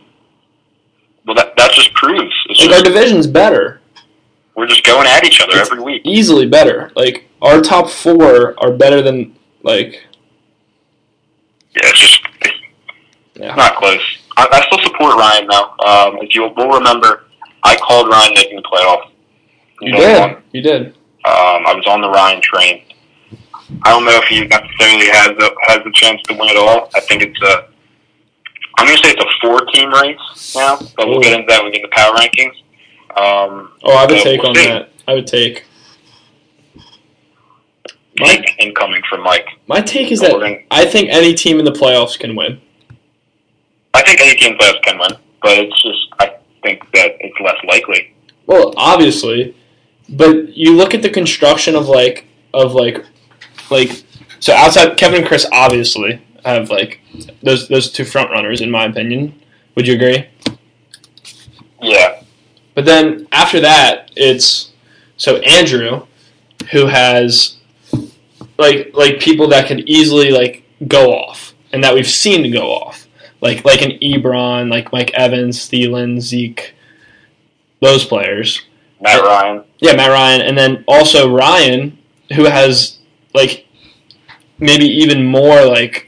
[1.26, 3.82] well, that that just proves it's Like our division's better,
[4.56, 6.02] we're just going at each other It's- every week.
[6.06, 6.92] easily better.
[6.96, 10.04] Like our top four are better than like
[11.76, 12.54] Yeah, it's just it's
[13.36, 13.56] yeah.
[13.56, 14.02] not close.
[14.38, 15.70] I, I still support Ryan though.
[15.86, 17.26] Um, if you will remember,
[17.64, 19.10] I called Ryan making the playoffs.
[19.82, 20.38] You know, did.
[20.54, 20.88] You did.
[21.26, 22.84] Um, I was on the Ryan train.
[23.84, 26.90] I don't know if he necessarily has a, has a chance to win it all.
[26.96, 27.68] I think it's a.
[28.78, 31.22] I'm going to say it's a four-team race now, but we'll Ooh.
[31.22, 32.56] get into that when we get into power rankings.
[33.18, 34.66] Um, Oh, I would So, take we'll on see.
[34.68, 34.90] that.
[35.08, 35.66] I would take.
[38.18, 39.48] My incoming from Mike.
[39.68, 42.60] my take is So that gonna- I think any team in the playoffs can win.
[43.94, 47.16] I think any team in the playoffs can win, but it's just I think that
[47.20, 48.14] it's less likely.
[48.48, 49.56] Well, obviously,
[50.10, 53.04] but you look at the construction of like of like
[53.72, 54.04] like
[54.40, 57.00] so outside Kevin and Chris obviously have like
[57.42, 59.40] those those two front runners in my opinion.
[59.76, 60.28] Would you agree?
[61.82, 62.22] Yeah,
[62.76, 64.72] But then after that, it's
[65.18, 66.06] so Andrew,
[66.72, 67.58] who has
[68.58, 72.72] like like people that could easily like go off, and that we've seen to go
[72.72, 73.08] off,
[73.42, 76.76] like like an Ebron, like Mike Evans, Thielen, Zeke,
[77.82, 78.62] those players.
[79.00, 79.64] Matt Ryan.
[79.80, 81.98] Yeah, Matt Ryan, and then also Ryan,
[82.36, 83.00] who has
[83.34, 83.68] like
[84.60, 86.08] maybe even more like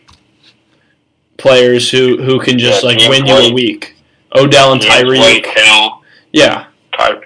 [1.38, 3.96] players who who can just Yeah, like win you a week.
[4.36, 5.46] Odell and White, Tyreek.
[5.46, 6.66] Hill, Yeah,
[6.98, 7.22] Ty-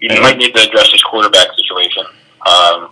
[0.00, 0.20] You Yeah.
[0.20, 2.04] might need to address his quarterback situation.
[2.04, 2.10] Um,
[2.44, 2.88] I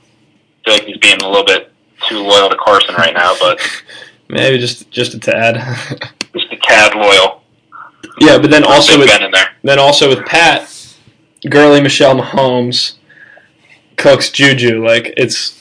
[0.64, 1.72] feel like he's being a little bit
[2.08, 3.60] too loyal to Carson right now, but
[4.28, 5.56] maybe just just a tad.
[6.34, 7.42] just a tad loyal.
[8.20, 9.50] yeah, but then also with in there.
[9.62, 10.68] then also with Pat,
[11.48, 12.94] Gurley, Michel Mahomes,
[13.96, 14.84] Cooks, Juju.
[14.86, 15.60] Like it's,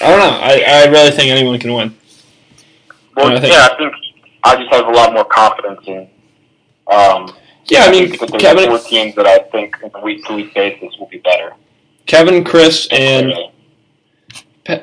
[0.00, 0.38] I don't know.
[0.42, 1.96] I, I really think anyone can win.
[3.16, 3.92] Well, I think- yeah, I think
[4.44, 6.08] I just have a lot more confidence in.
[6.92, 7.34] Um,
[7.68, 10.54] Yeah, I mean there's Kevin, four teams that I think on a week to week
[10.54, 11.52] basis will be better.
[12.06, 13.32] Kevin, Chris, and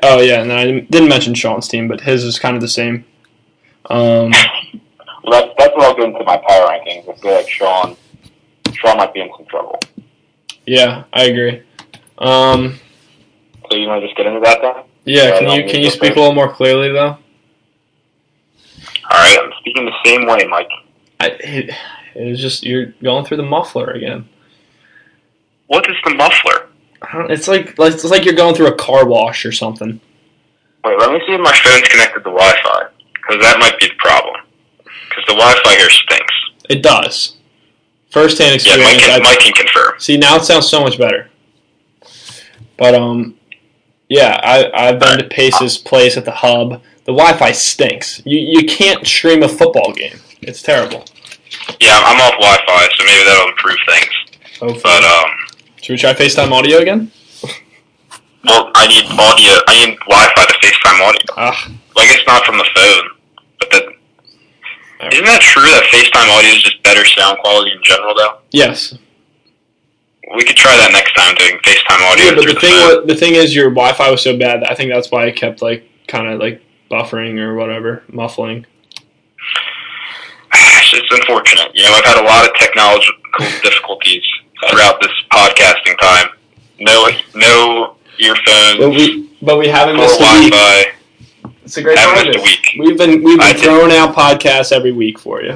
[0.04, 2.67] oh yeah, and I didn't- didn't mention Sean's team, but his is kind of the
[2.67, 3.06] same.
[3.89, 4.32] Um,
[5.23, 7.08] well, that's that's what I'll get into my power rankings.
[7.10, 7.95] I feel like Sean,
[8.73, 9.80] Sean might be in some trouble.
[10.65, 11.62] yeah, I agree.
[12.17, 12.80] Um,
[13.71, 14.84] So you want to just get into that then?
[15.05, 17.17] Yeah, can you can you speak a little more clearly though?
[19.09, 20.69] All right, I'm speaking the same way, Mike.
[21.19, 21.69] I, it,
[22.15, 24.27] it was just you're going through the muffler again.
[25.67, 26.69] What is the muffler?
[27.29, 29.99] It's like it's like you're going through a car wash or something.
[30.83, 33.93] Wait, let me see if my phone's connected to Wi-Fi, because that might be the
[33.99, 34.35] problem.
[34.77, 36.33] Because the Wi-Fi here stinks.
[36.69, 37.37] It does.
[38.09, 39.05] First hand Yeah, Mike experience.
[39.05, 39.99] can, I- Mike can confirm.
[39.99, 41.29] See now it sounds so much better.
[42.77, 43.35] But um,
[44.19, 46.82] yeah, I I've been to Pace's place at the hub.
[47.06, 48.21] The Wi-Fi stinks.
[48.26, 50.17] You you can't stream a football game.
[50.41, 51.04] It's terrible.
[51.80, 54.13] Yeah, I'm off Wi-Fi, so maybe that'll improve things.
[54.60, 54.82] Hopefully.
[54.84, 55.30] But um,
[55.82, 57.12] Should we try FaceTime audio again?
[58.45, 59.54] well, I need audio.
[59.67, 61.21] I need Wi-Fi to FaceTime audio.
[61.38, 63.10] Ah, Like it's not from the phone,
[63.60, 63.84] but
[64.99, 65.13] Alright.
[65.13, 68.38] isn't that true that FaceTime audio is just better sound quality in general, though.
[68.52, 68.95] yes.
[70.36, 72.26] We could try that next time doing FaceTime audio.
[72.26, 74.62] Yeah, but the thing was, the thing is, your Wi-Fi was so bad.
[74.62, 78.65] That I think that's why it kept like kind of like buffering or whatever, muffling.
[80.96, 81.72] It's unfortunate.
[81.74, 83.17] You know, I've had a lot of technological
[83.63, 84.24] difficulties
[84.69, 86.28] throughout this podcasting time.
[86.80, 90.52] No, no earphones, But we, but we haven't missed a week.
[90.54, 90.91] Wi-Fi.
[91.63, 92.76] It's a great Haven't missed a week.
[92.88, 95.56] We've been we've I been did- throwing out podcasts every week for you.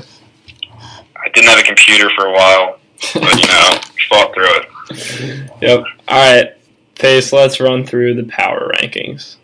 [0.71, 2.79] I didn't have a computer for a while,
[3.13, 3.79] but you know,
[4.09, 5.51] fought through it.
[5.61, 5.83] Yep.
[6.07, 6.57] All right,
[6.95, 7.33] Pace.
[7.33, 9.35] Let's run through the power rankings.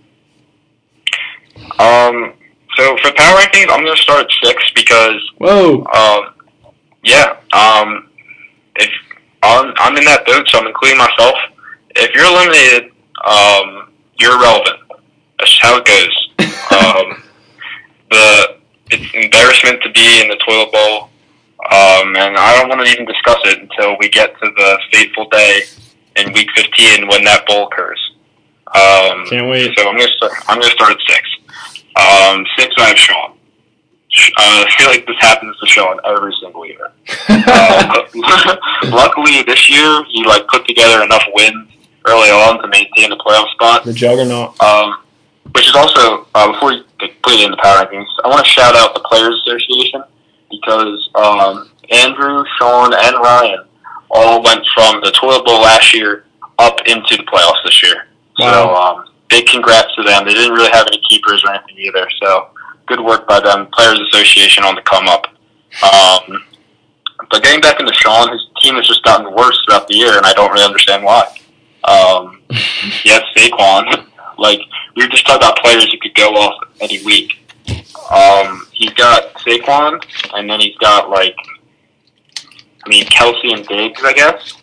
[1.79, 2.33] Um,
[2.77, 5.85] so for power rankings, I'm going to start at six because Whoa.
[5.85, 6.33] Um,
[7.03, 7.37] yeah.
[7.53, 8.09] Um,
[8.75, 8.91] if
[9.43, 11.35] I'm, I'm in that boat, so I'm including myself.
[11.95, 12.91] If you're eliminated,
[13.25, 14.79] um, you're irrelevant.
[15.37, 16.29] That's how it goes.
[16.71, 17.23] um,
[18.09, 18.57] the
[18.91, 21.09] it's embarrassment to be in the toilet bowl,
[21.71, 25.27] um, and I don't want to even discuss it until we get to the fateful
[25.29, 25.61] day
[26.17, 27.99] in week 15 when that bowl occurs.
[28.67, 29.77] Um, Can't wait.
[29.77, 30.33] so I'm gonna start.
[30.47, 31.29] I'm gonna start at six.
[31.95, 33.31] Um, six, I have Sean.
[34.37, 36.91] Uh, I feel like this happens to Sean every single year.
[37.45, 38.05] Uh,
[38.85, 41.69] luckily, this year he like put together enough wins
[42.05, 43.83] early on to maintain the playoff spot.
[43.83, 44.59] the juggernaut.
[44.61, 44.97] Um,
[45.53, 46.83] which is also uh, before we
[47.21, 50.03] put it in the power rankings, I want to shout out the Players Association
[50.59, 53.65] because um, Andrew, Sean, and Ryan
[54.09, 56.25] all went from the toilet bowl last year
[56.59, 58.07] up into the playoffs this year.
[58.37, 60.25] So um, big congrats to them.
[60.25, 62.07] They didn't really have any keepers or anything either.
[62.21, 62.49] So
[62.87, 63.67] good work by them.
[63.73, 65.27] Players Association on the come up.
[65.83, 66.43] Um,
[67.29, 70.25] but getting back into Sean, his team has just gotten worse throughout the year, and
[70.25, 71.25] I don't really understand why.
[71.83, 72.41] Um,
[73.03, 74.07] yes, Saquon.
[74.37, 74.59] like
[74.95, 77.42] we were just talking about players who could go off any week.
[78.11, 81.35] Um, he's got Saquon, and then he's got like,
[82.85, 84.53] I mean Kelce and Diggs, I guess.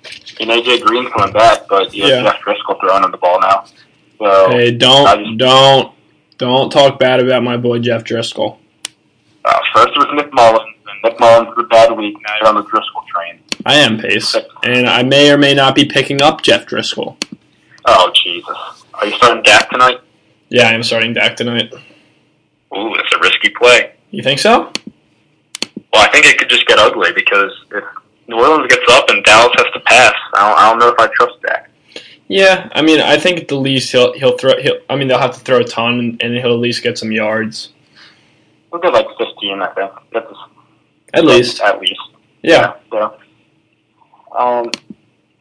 [0.40, 2.22] And AJ Green's coming back, but you Yeah.
[2.22, 3.64] Jeff Driskel throwing him the ball now.
[4.18, 5.92] So Hey, don't just- don't
[6.38, 8.56] don't talk bad about my boy Jeff Driskel.
[9.44, 12.16] uh, first it was Nick Mullens, and Nick Mullens was a bad week.
[12.26, 13.40] Now you're on the Driskel train.
[13.66, 17.16] I am Pace, and I may or may not be picking up Jeff Driskel.
[17.86, 18.56] Oh Jesus!
[18.94, 20.00] Are you starting Dak tonight?
[20.50, 21.72] Yeah, I am starting Dak tonight.
[22.76, 23.92] Ooh, that's a risky play.
[24.10, 24.72] You think so?
[25.92, 27.84] Well, I think it could just get ugly because if
[28.28, 30.98] New Orleans gets up and Dallas has to pass, I don't, I don't know if
[30.98, 31.70] I trust Dak.
[32.28, 34.56] Yeah, I mean, I think at the least he'll he'll throw.
[34.60, 36.96] He'll, I mean, they'll have to throw a ton, and, and he'll at least get
[36.96, 37.70] some yards.
[38.70, 39.90] We'll get like 15, I think.
[40.12, 40.32] That's
[41.12, 42.00] At least, At least.
[42.42, 42.74] yeah.
[42.92, 43.16] So,
[44.38, 44.70] um,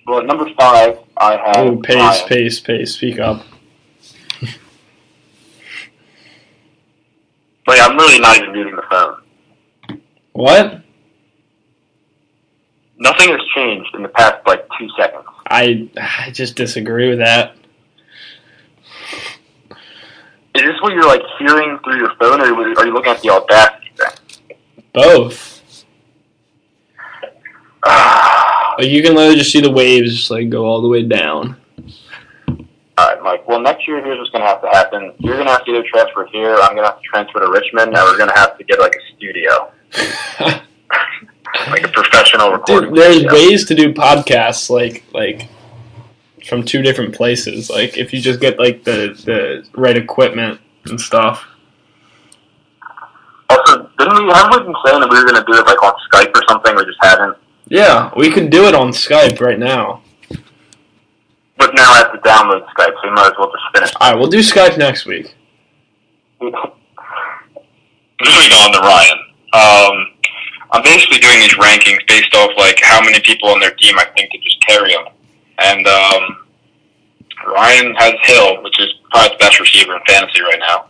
[0.08, 1.58] well, at number five, I have.
[1.58, 2.96] Oh, pace, pace, pace.
[2.96, 3.44] Speak up.
[7.69, 10.01] Like, I'm really not even muting the phone.
[10.32, 10.82] What?
[12.97, 15.23] Nothing has changed in the past, like, two seconds.
[15.45, 17.55] I I just disagree with that.
[20.55, 23.29] Is this what you're, like, hearing through your phone, or are you looking at the
[23.29, 24.58] Audacity thing?
[24.91, 25.86] Both.
[28.79, 31.58] Like you can literally just see the waves just like go all the way down.
[33.23, 33.47] Mike.
[33.47, 35.13] Well, next year, here's what's going to have to happen.
[35.19, 37.49] You're going to have to either transfer here, I'm going to have to transfer to
[37.51, 39.71] Richmond, and we're going to have to get, like, a studio.
[41.71, 43.33] Like a professional recording Dude, there's studio.
[43.33, 45.49] ways to do podcasts like like
[46.47, 47.69] from two different places.
[47.71, 51.45] Like if you just get like the the right equipment and stuff.
[53.49, 55.81] Also, didn't we, haven't we been saying that we were going to do it, like,
[55.81, 56.75] on Skype or something?
[56.75, 57.35] We just haven't.
[57.67, 60.03] Yeah, we could do it on Skype right now.
[61.60, 63.91] But now I have to download Skype, so we might as well just finish.
[64.00, 65.36] All right, we'll do Skype next week.
[66.41, 66.72] Moving on
[68.74, 69.17] to Ryan.
[69.54, 70.08] Um,
[70.72, 74.06] I'm basically doing these rankings based off like how many people on their team I
[74.15, 75.06] think could just carry them.
[75.58, 76.38] And um,
[77.48, 80.89] Ryan has Hill, which is probably the best receiver in fantasy right now,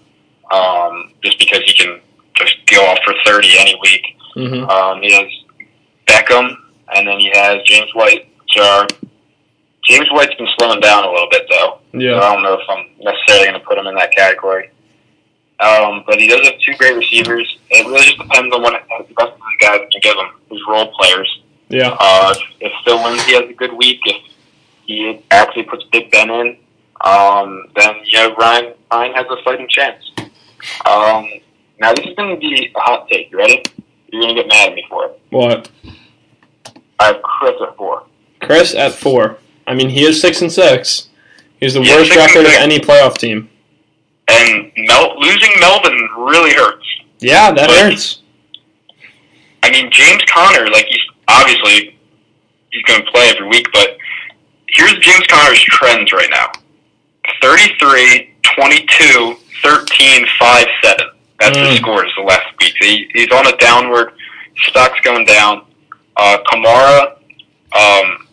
[0.56, 2.00] um, just because he can
[2.36, 4.04] just go off for 30 any week.
[4.36, 5.26] hmm Um, he has
[6.08, 6.56] Beckham,
[6.96, 8.28] and then he has James White.
[8.50, 8.86] So
[9.90, 11.80] James White's been slowing down a little bit though.
[11.92, 12.20] So Yeah.
[12.20, 14.70] I don't know if I'm necessarily going to put him in that category.
[15.60, 17.58] Um, but he does have two great receivers.
[17.70, 20.62] It really just depends on what the rest of the guys can give him, his
[20.70, 21.42] role players.
[21.68, 21.98] Yeah.
[22.00, 24.22] Uh, if Phil Lindsay has a good week, if
[24.86, 26.58] he actually puts Big Ben in,
[27.02, 30.12] um, then you know Ryan Ryan has a fighting chance.
[30.86, 31.28] Um,
[31.80, 33.32] now this is going to be a hot take.
[33.32, 33.64] You ready?
[34.12, 35.22] You're going to get mad at me for it.
[35.30, 35.70] What?
[37.00, 38.04] I have Chris at four.
[38.42, 39.38] Chris at four.
[39.70, 41.10] I mean, he is six and six.
[41.60, 43.50] He's the Yeah, worst record of any playoff team.
[44.28, 46.86] And Mel- losing Melvin really hurts.
[47.20, 48.20] Yeah, that But- hurts.
[49.64, 51.96] I mean, James Conner, like he's obviously
[52.72, 53.98] he's going to play every week, but
[54.68, 56.52] here's James Conner's trends right now
[57.42, 61.10] 33, 22, 13, 5, 7.
[61.40, 61.70] That's Mm.
[61.70, 62.74] his scores the last week.
[62.80, 64.14] He, he's on a downward,
[64.68, 65.66] stock's going down.
[66.18, 67.14] Uh, Kamara,
[67.74, 68.28] um,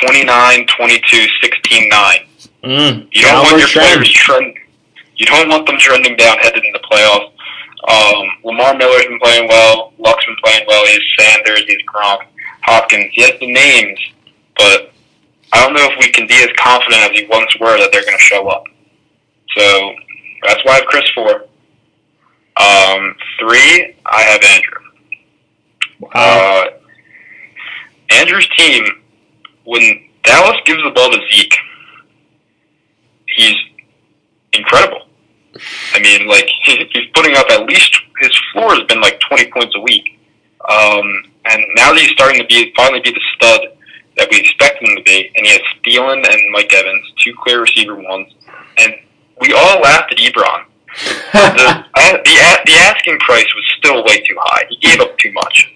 [0.00, 2.18] 29, 22, 16, 9.
[2.64, 3.92] Mm, You don't want your trend.
[3.94, 4.54] players trend.
[5.16, 7.32] You don't want them trending down headed in the playoffs.
[7.88, 9.92] Um, Lamar Miller's been playing well.
[9.98, 10.84] Luck's been playing well.
[10.86, 11.62] He's Sanders.
[11.66, 12.20] He's Gronk.
[12.62, 13.06] Hopkins.
[13.12, 13.98] He has the names,
[14.56, 14.92] but
[15.52, 18.04] I don't know if we can be as confident as we once were that they're
[18.04, 18.64] going to show up.
[19.56, 19.92] So
[20.46, 21.44] that's why I have Chris four.
[22.58, 24.80] Um, three, I have Andrew.
[26.00, 26.10] Wow.
[26.14, 26.70] Uh,
[28.10, 28.84] Andrew's team,
[29.66, 31.54] when Dallas gives the ball to Zeke,
[33.26, 33.56] he's
[34.52, 35.02] incredible.
[35.92, 39.74] I mean, like he's putting up at least his floor has been like twenty points
[39.76, 40.18] a week,
[40.68, 43.60] um, and now that he's starting to be finally be the stud
[44.16, 47.60] that we expect him to be, and he has Thielen and Mike Evans, two clear
[47.60, 48.32] receiver ones,
[48.78, 48.94] and
[49.40, 50.64] we all laughed at Ebron.
[51.96, 54.64] The, the the asking price was still way too high.
[54.68, 55.74] He gave up too much.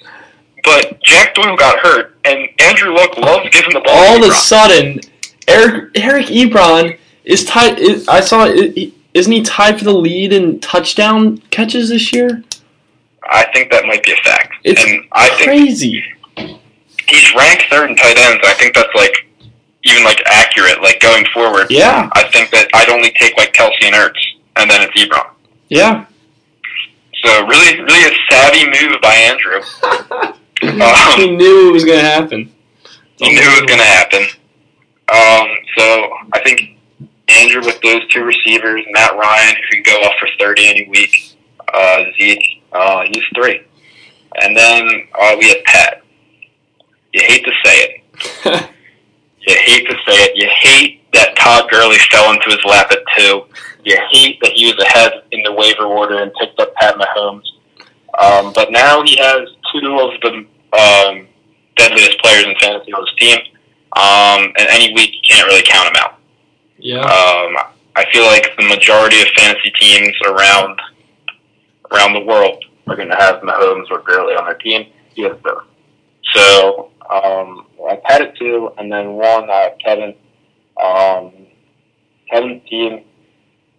[0.64, 3.94] But Jack Doyle got hurt, and Andrew Luck loves giving the ball.
[3.94, 5.00] All to of a sudden,
[5.48, 7.78] Eric Eric Ebron is tied.
[7.78, 8.44] Is, I saw.
[8.46, 12.44] Isn't he tied for the lead in touchdown catches this year?
[13.24, 14.54] I think that might be a fact.
[14.64, 16.02] It's and I think Crazy.
[16.36, 18.40] he's ranked third in tight ends.
[18.44, 19.12] I think that's like
[19.84, 20.80] even like accurate.
[20.82, 22.08] Like going forward, Yeah.
[22.12, 24.18] I think that I'd only take like Kelce and Ertz,
[24.56, 25.28] and then it's Ebron.
[25.68, 26.06] Yeah.
[27.24, 29.60] So really, really a savvy move by Andrew.
[30.60, 32.52] he knew it was going to happen.
[33.16, 34.22] He knew it was going to happen.
[35.12, 36.78] Um, so I think
[37.28, 41.36] Andrew with those two receivers, Matt Ryan, who can go off for 30 any week,
[41.72, 43.62] uh, Zeke, uh, he's three.
[44.40, 46.02] And then uh, we have Pat.
[47.12, 48.02] You hate to say
[48.44, 48.70] it.
[49.46, 50.36] You hate to say it.
[50.36, 53.44] You hate that Todd Gurley fell into his lap at two.
[53.84, 57.46] You hate that he was ahead in the waiver order and picked up Pat Mahomes.
[58.20, 61.26] Um, but now he has two of the um,
[61.76, 63.38] deadliest players in fantasy on his team.
[63.96, 66.18] Um, and any week you can't really count him out.
[66.78, 67.00] yeah.
[67.00, 67.56] Um,
[67.96, 70.80] I feel like the majority of fantasy teams around
[71.92, 74.86] around the world are going to have Mahomes or Gurley on their team.
[75.14, 75.64] He has both.
[76.32, 80.14] So um, I've had it two, and then one I have Kevin.
[80.82, 81.32] Um,
[82.30, 83.04] Kevin's team.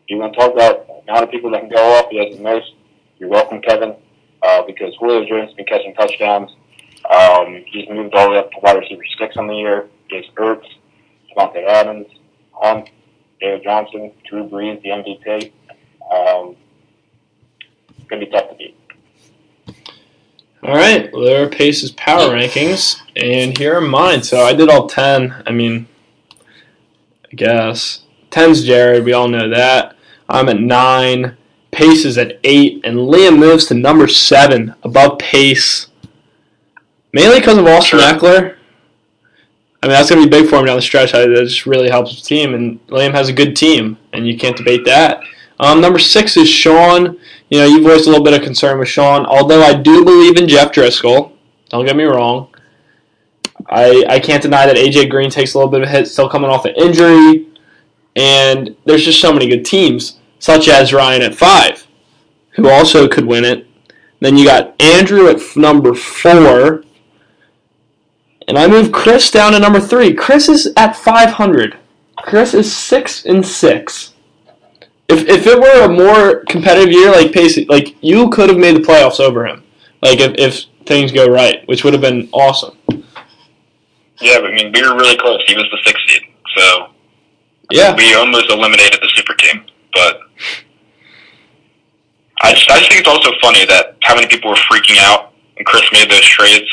[0.07, 2.07] You want to talk about the amount of people that can go off?
[2.11, 2.73] He has the most.
[3.17, 3.95] You're welcome, Kevin,
[4.43, 6.51] uh, because Julio Jones has been catching touchdowns.
[7.09, 9.87] Um, he's moved all the way up to wide receiver six on the year.
[10.11, 10.65] Has Ertz,
[11.35, 12.07] Davante Adams,
[12.51, 12.89] Hunt,
[13.39, 15.51] David Johnson, Drew Brees, the MVP.
[16.11, 16.55] Um,
[17.97, 18.77] it's going to be tough to beat.
[20.63, 24.21] All right, well, there are Pace's power rankings, and here are mine.
[24.21, 25.43] So I did all 10.
[25.47, 25.87] I mean,
[27.31, 28.03] I guess.
[28.29, 29.95] 10's Jared, we all know that.
[30.29, 31.35] I'm at 9.
[31.71, 35.87] Pace is at 8, and Liam moves to number 7, above Pace.
[37.13, 38.07] Mainly because of Austin Sure.
[38.13, 38.55] Ekeler.
[39.83, 41.13] I mean, that's going to be big for him down the stretch.
[41.13, 44.37] I- That just really helps his team, and Liam has a good team, and you
[44.37, 45.21] can't debate that.
[45.59, 47.17] Um, number 6 is Sean.
[47.49, 50.37] You know, you voiced a little bit of concern with Sean, although I do believe
[50.37, 51.31] in Jeff Driskel.
[51.69, 52.47] Don't get me wrong.
[53.69, 56.27] I I can't deny that AJ Green takes a little bit of a hit, still
[56.27, 57.47] coming off an injury,
[58.15, 61.85] and there's just so many good teams, such as Ryan at five,
[62.51, 63.67] who also could win it.
[64.19, 66.83] Then you got Andrew at f- number four,
[68.51, 70.13] and I moved Chris down to number three.
[70.13, 71.77] Chris is at 500.
[72.17, 74.13] Chris is six and six.
[75.07, 78.75] If, if it were a more competitive year, like Pacey, like you could have made
[78.75, 79.63] the playoffs over him,
[80.01, 82.77] like if, if things go right, which would have been awesome.
[84.19, 85.41] Yeah, but I mean, we were really close.
[85.47, 86.21] He was the sixth seed.
[86.57, 86.87] So
[87.71, 89.65] Yeah, we almost eliminated the super team.
[89.93, 90.19] But
[92.41, 95.31] I just, I just think it's also funny that how many people were freaking out
[95.55, 96.67] when Chris made those trades,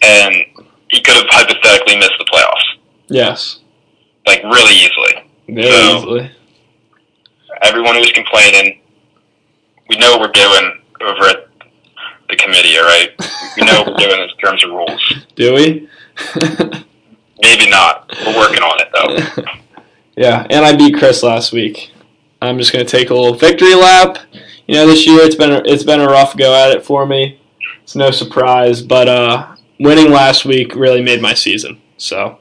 [0.00, 0.46] and
[0.90, 2.78] he could have hypothetically missed the playoffs,
[3.08, 3.60] yes,
[4.26, 5.24] like really easily.
[5.48, 6.30] very So- easily.
[7.62, 8.80] Everyone who's complaining,
[9.88, 11.48] we know what we're doing over at
[12.30, 13.10] the committee, all right?
[13.56, 15.14] We know what we're doing in terms of rules.
[15.34, 15.88] Do we?
[17.42, 18.10] Maybe not.
[18.24, 19.42] We're working on it, though.
[20.16, 21.90] yeah, and I beat Chris last week.
[22.40, 24.18] I'm just gonna take a little victory lap.
[24.66, 27.38] You know, this year it's been it's been a rough go at it for me.
[27.82, 31.80] It's no surprise, but uh, winning last week really made my season.
[31.96, 32.38] So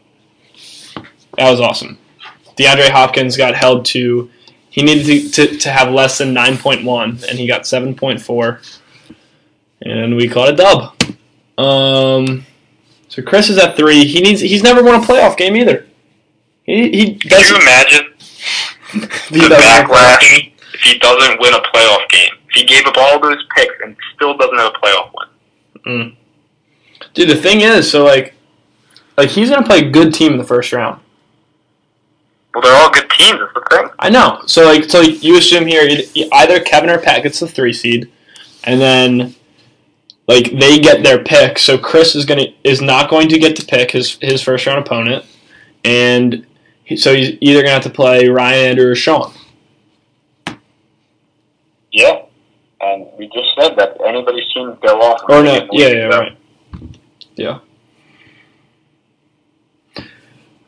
[1.37, 1.97] that was awesome.
[2.57, 4.29] DeAndre Hopkins got held to
[4.69, 8.79] he needed to, to, to have less than 9.1 and he got 7.4
[9.81, 10.95] and we caught a dub.
[11.57, 12.45] Um,
[13.07, 14.05] so Chris is at three.
[14.05, 15.87] He needs he's never won a playoff game either.
[16.63, 18.13] He he Can you imagine
[18.91, 18.99] he
[19.39, 22.33] the backlash if he doesn't win a playoff game?
[22.49, 25.11] If he gave up all those picks and still doesn't have a playoff
[25.85, 26.17] win.
[27.13, 28.35] Dude, the thing is, so like,
[29.17, 31.01] like he's gonna play a good team in the first round.
[32.53, 33.39] Well, they're all good teams.
[33.39, 33.89] That's the thing.
[33.99, 34.41] I know.
[34.45, 38.11] So like, so you assume here either Kevin or Pat gets the three seed,
[38.63, 39.35] and then
[40.27, 41.59] like they get their pick.
[41.59, 44.79] So Chris is gonna is not going to get to pick his his first round
[44.85, 45.25] opponent,
[45.83, 46.45] and
[46.83, 49.33] he, so he's either gonna have to play Ryan Andrew or Sean.
[51.91, 52.23] Yeah.
[52.81, 55.21] And we just said that anybody's team go off.
[55.27, 56.37] Or no, yeah, yeah, right,
[57.39, 57.59] yeah.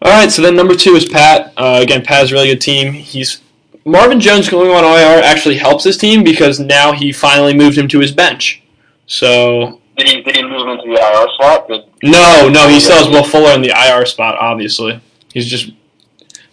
[0.03, 1.53] All right, so then number two is Pat.
[1.55, 2.91] Uh, again, Pat has a really good team.
[2.93, 3.41] He's
[3.85, 7.87] Marvin Jones going on IR actually helps his team because now he finally moved him
[7.89, 8.63] to his bench.
[9.05, 11.67] So Did he did he move him into the IR slot?
[11.67, 14.35] Did, no, no, he still has Will Fuller in the IR spot.
[14.39, 14.99] Obviously,
[15.33, 15.71] he's just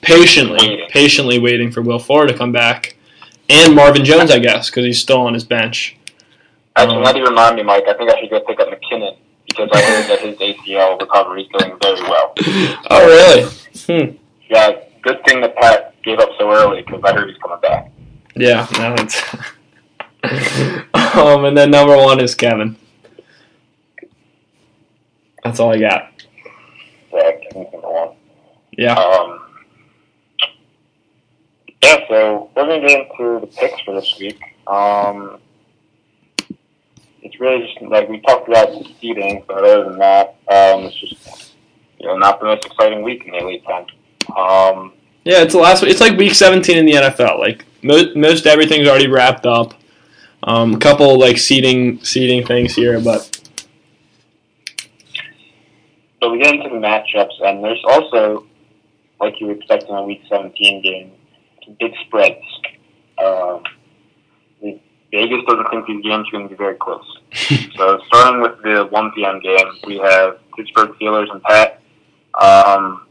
[0.03, 0.89] patiently, Waiting.
[0.91, 2.97] patiently waiting for Will Fuller to come back,
[3.49, 5.97] and Marvin Jones, I guess, because he's still on his bench.
[6.77, 8.69] Actually, Um, now that you remind me, Mike, I think I should go pick up
[8.69, 9.17] McKinnon
[9.59, 12.35] because I heard that his ACL recovery is going very well.
[12.91, 14.19] Oh, really?
[14.49, 14.71] Yeah,
[15.03, 17.91] good thing that Pat gave up so early because I heard he's coming back.
[18.37, 19.35] Yeah, no, that's.
[21.17, 22.77] um, and then number one is Kevin.
[25.45, 26.13] That's all I got.
[27.13, 28.17] Yeah, Kevin's number one.
[28.73, 28.95] Yeah.
[28.95, 29.41] Um,
[31.83, 34.41] yeah, so we're going to get into the picks for this week.
[34.67, 35.41] Um,
[37.29, 40.97] it's really just like we talked about the seeding, but other than that, um, it's
[40.97, 41.53] just
[41.99, 43.87] you know not the most exciting week in the Elite Ten.
[44.37, 44.93] Um,
[45.25, 45.83] Yeah, it's the last.
[45.83, 47.39] It's like week 17 in the NFL.
[47.39, 49.75] Like most, most everything's already wrapped up.
[50.43, 53.39] Um, a couple like seating, seating things here, but
[56.23, 58.47] so we get into the matchups, and there's also,
[59.21, 61.13] like you expect in a Week 17 game,
[61.79, 62.43] big spreads.
[63.23, 63.63] Um,
[65.11, 67.05] Vegas doesn't think these games are going to be very close.
[67.79, 69.39] So starting with the 1 p.m.
[69.39, 71.81] game, we have Pittsburgh Steelers and Pat.
[72.35, 73.07] Um,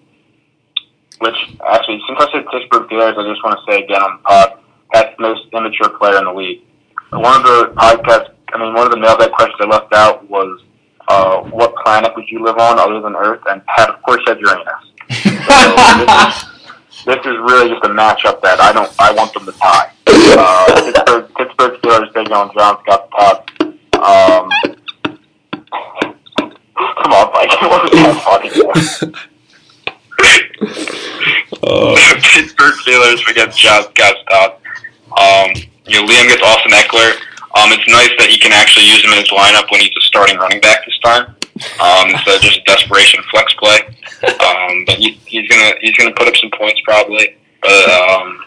[1.20, 1.36] which
[1.68, 4.60] actually, since I said Pittsburgh Steelers, I just want to say again on the pod,
[4.94, 6.62] Pat's the most immature player in the league.
[7.12, 10.62] One of the podcasts, I mean, one of the mailbag questions I left out was,
[11.08, 13.42] uh, what planet would you live on other than Earth?
[13.50, 14.68] And Pat, of course, said Uranus.
[15.48, 16.57] So
[17.08, 19.92] this is, really just a matchup that I don't, I want them to tie.
[20.08, 23.50] Uh, Pittsburgh, Pittsburgh Steelers, Big John John's got the top.
[23.96, 24.50] Um,
[26.76, 27.62] come on, Mike.
[27.62, 28.76] What was that talking about?
[31.64, 31.96] uh,
[32.34, 34.60] Pittsburgh Steelers against Josh Gastad.
[35.18, 35.56] Um,
[35.86, 37.16] you know, Liam gets Austin Ekeler.
[37.56, 40.02] Um, it's nice that he can actually use him in his lineup when he's a
[40.02, 41.37] starting running back this time.
[41.80, 43.80] Um, instead just desperation flex play.
[44.24, 47.38] Um, but he, he's gonna he's gonna put up some points probably.
[47.62, 48.44] But um,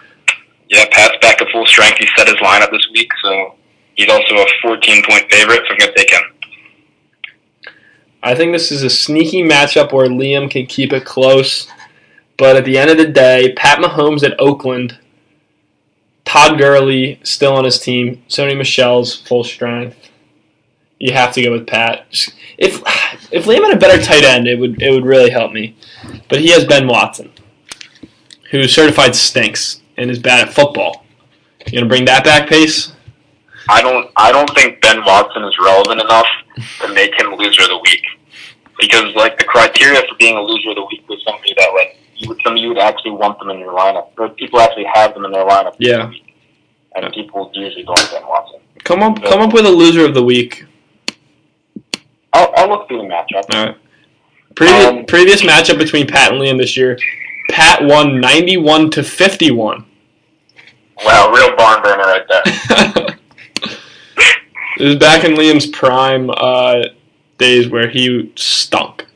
[0.69, 1.99] yeah, Pat's back to full strength.
[1.99, 3.55] He set his lineup this week, so
[3.95, 5.63] he's also a 14 point favorite.
[5.67, 6.23] So I'm gonna take him.
[8.23, 11.69] I think this is a sneaky matchup where Liam can keep it close,
[12.37, 14.99] but at the end of the day, Pat Mahomes at Oakland,
[16.27, 20.10] Todd Gurley still on his team, Sony Michel's full strength.
[21.01, 22.07] You have to go with Pat.
[22.59, 22.83] If
[23.33, 25.75] if Liam had a better tight end, it would it would really help me.
[26.29, 27.33] But he has Ben Watson,
[28.51, 31.07] who certified stinks and is bad at football.
[31.67, 32.93] You gonna bring that back, Pace?
[33.71, 36.27] I don't I don't think Ben Watson is relevant enough
[36.81, 38.05] to make him loser of the week.
[38.79, 41.99] Because like the criteria for being a loser of the week was somebody that like
[42.17, 44.09] you would some you would actually want them in your lineup.
[44.19, 45.77] Or people actually have them in their lineup.
[45.79, 46.13] Yeah.
[46.95, 48.61] And people usually don't Ben Watson.
[48.85, 50.67] Come up come up with a loser of the week.
[52.33, 53.45] I'll, I'll look through the matchup.
[53.55, 53.77] All right.
[54.55, 56.99] Previous, Um, previous matchup between Pat and Liam this year,
[57.51, 59.85] Pat won 91 to 51.
[61.05, 63.17] Wow, real barn burner right there.
[64.79, 66.83] it was back in Liam's prime uh,
[67.39, 69.07] days where he stunk.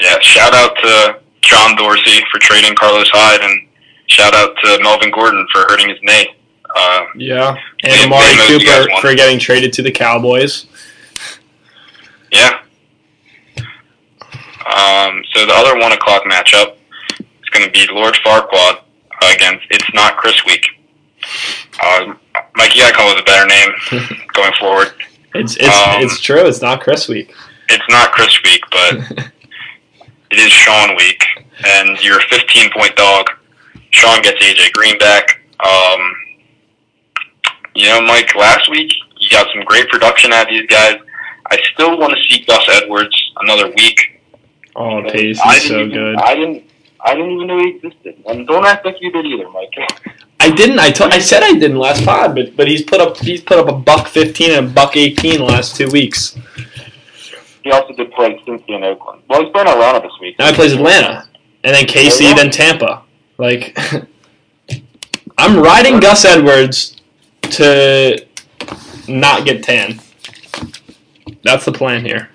[0.00, 3.68] yeah, shout out to John Dorsey for trading Carlos Hyde and
[4.08, 6.34] shout out to Melvin Gordon for hurting his knee.
[6.76, 7.56] Uh, Yeah.
[7.82, 10.66] Yeah, And Amari they know you guys Cooper for getting traded to the Cowboys.
[12.32, 12.60] Yeah.
[14.66, 16.76] Um, so the other one o'clock matchup
[17.18, 18.80] is going to be Lord Farquaad
[19.34, 20.64] against It's Not Chris Week.
[21.82, 22.14] Uh,
[22.56, 24.92] Mike, you got to come up with a better name going forward.
[25.34, 26.46] It's it's Um, it's true.
[26.46, 27.32] It's not Chris week.
[27.68, 28.94] It's not Chris Week, but
[30.30, 31.24] it is Sean Week,
[31.64, 33.30] and you're a 15 point dog.
[33.90, 35.40] Sean gets AJ Green back.
[35.60, 36.14] Um,
[37.74, 40.96] you know, Mike, last week you got some great production out of these guys.
[41.50, 44.20] I still want to see Gus Edwards another week.
[44.76, 46.16] oh, Pace is so even- good.
[46.16, 46.64] I didn't.
[47.02, 48.22] I didn't even know he existed.
[48.26, 49.72] And don't act like you did either, Mike.
[50.38, 50.78] I didn't.
[50.78, 51.12] I told.
[51.14, 53.72] I said I didn't last pod, but but he's put up he's put up a
[53.72, 56.36] buck fifteen and a buck eighteen the last two weeks.
[57.64, 59.22] He also did play Cincy and Oakland.
[59.28, 60.38] Well, he's playing Atlanta this week.
[60.38, 61.26] Now he plays Atlanta,
[61.64, 63.02] and then KC, then Tampa.
[63.38, 63.76] Like,
[65.38, 66.96] I'm riding Gus Edwards
[67.42, 68.26] to
[69.08, 70.00] not get tan.
[71.42, 72.30] That's the plan here.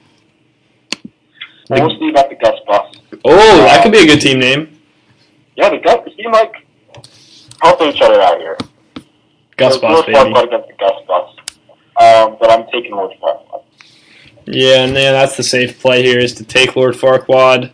[1.68, 2.96] See about the Gus bus.
[3.24, 4.80] Oh, that could be a good team name.
[5.56, 6.08] Yeah, the Gus.
[6.16, 6.54] He like
[7.62, 8.58] helping each other out here.
[9.58, 10.18] Gus North baby.
[10.20, 11.36] Against the Gus bus.
[11.98, 13.64] Um, but I'm taking North Farquaad.
[14.46, 17.72] Yeah, and yeah, that's the safe play here is to take Lord Farquaad.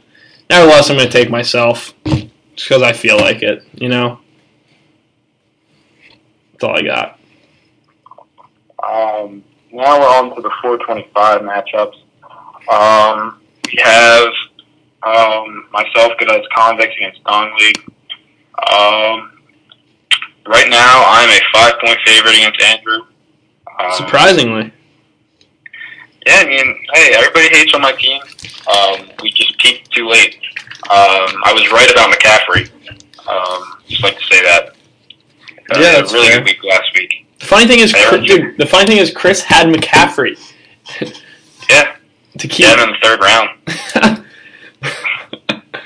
[0.50, 3.64] Nevertheless, I'm going to take myself just because I feel like it.
[3.74, 4.20] You know,
[6.52, 7.20] that's all I got.
[8.84, 9.44] Um,
[9.74, 11.96] now we're on to the 425 matchups.
[12.72, 14.28] Um, we have
[15.04, 17.84] um, myself, Godez Convicts against Dong League.
[18.72, 19.40] Um,
[20.46, 23.00] right now, I'm a five point favorite against Andrew.
[23.80, 24.72] Um, Surprisingly,
[26.28, 28.22] Yeah, I mean, hey, everybody hates on my team.
[28.72, 30.36] Um, we just peaked too late.
[30.90, 32.70] Um, I was right about McCaffrey.
[33.28, 34.76] Um, just like to say that.
[35.74, 36.40] Uh, Yeah, that's really fair.
[36.40, 37.21] good week last week.
[37.42, 40.38] The funny thing is, Chris, dude, the funny thing is, Chris had McCaffrey
[41.70, 41.96] Yeah,
[42.38, 42.66] to keep.
[42.68, 44.24] get him in the third round.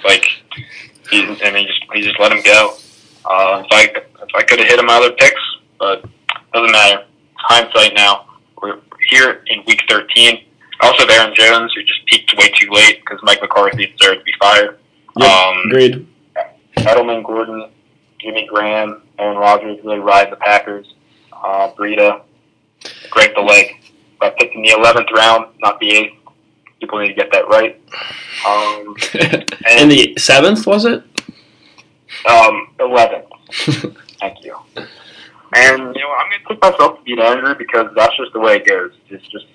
[0.04, 0.26] Like,
[1.10, 2.76] he, I mean, just he just let him go.
[3.26, 3.84] Uh, if I
[4.22, 5.42] if I could have hit him other picks,
[5.80, 6.06] but
[6.54, 7.06] doesn't matter.
[7.38, 8.28] Hindsight now.
[8.62, 8.80] We're
[9.10, 10.44] here in week 13.
[10.82, 14.34] Also Aaron Jones, who just peaked way too late because Mike McCarthy deserved to be
[14.40, 14.78] fired.
[15.18, 16.08] Yep, Um, agreed.
[16.78, 17.70] Edelman, Gordon,
[18.20, 20.94] Jimmy Graham, Aaron Rodgers really ride the Packers.
[21.44, 22.22] Uh, Breida,
[23.10, 23.78] Greg the leg.
[24.22, 26.18] I picked in the 11th round, not the 8th.
[26.80, 27.80] People need to get that right.
[28.48, 28.96] Um,
[29.68, 31.04] and the seventh was it?
[32.30, 33.28] um, 11th.
[34.20, 34.58] Thank you.
[34.76, 38.40] And, you know, I'm going to take myself to beat Andrew because that's just the
[38.40, 38.92] way it goes.
[39.10, 39.46] It's just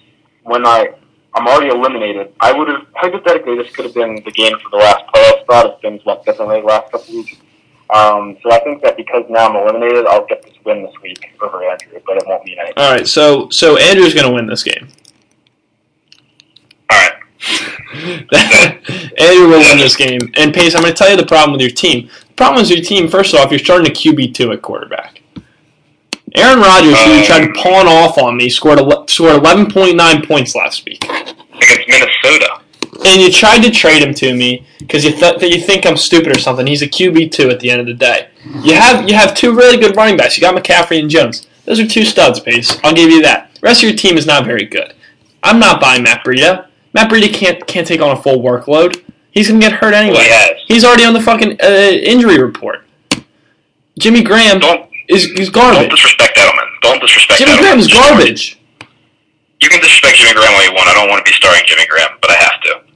[0.45, 0.95] when I,
[1.35, 2.33] I'm already eliminated.
[2.41, 5.67] I would have, hypothetically, this could have been the game for the last playoff spot
[5.75, 7.37] if things went differently the last couple weeks.
[7.93, 11.33] Um, so I think that because now I'm eliminated, I'll get this win this week
[11.43, 12.75] over Andrew, but it won't mean anything.
[12.77, 14.89] All right, so so Andrew's going to win this game.
[16.91, 17.13] All right.
[19.19, 20.21] Andrew will win this game.
[20.35, 22.09] And Pace, I'm going to tell you the problem with your team.
[22.29, 23.09] The problem is your team.
[23.09, 25.23] First off, you're starting a QB two at quarterback.
[26.37, 30.27] Aaron Rodgers, who you Um, tried to pawn off on me, scored ele- scored 11.9
[30.29, 32.60] points last week, Against Minnesota.
[33.05, 35.97] And you tried to trade him to me because you thought that you think I'm
[35.97, 36.67] stupid or something.
[36.67, 38.29] He's a QB two at the end of the day.
[38.63, 40.37] You have you have two really good running backs.
[40.37, 41.47] You got McCaffrey and Jones.
[41.65, 42.79] Those are two studs, Pace.
[42.83, 43.55] I'll give you that.
[43.55, 44.95] The rest of your team is not very good.
[45.43, 46.67] I'm not buying Matt Breida.
[46.93, 49.03] Matt Breida can't can't take on a full workload.
[49.31, 50.25] He's gonna get hurt anyway.
[50.25, 50.59] Has.
[50.67, 52.85] He's already on the fucking uh, injury report.
[53.99, 55.81] Jimmy Graham Don't, is, is garbage.
[55.81, 56.67] don't disrespect Edelman.
[56.81, 57.61] Don't disrespect Jimmy Edelman.
[57.61, 58.59] Graham is garbage.
[59.61, 60.89] You can disrespect Jimmy Graham all you want.
[60.89, 62.90] I don't want to be starring Jimmy Graham, but I have to.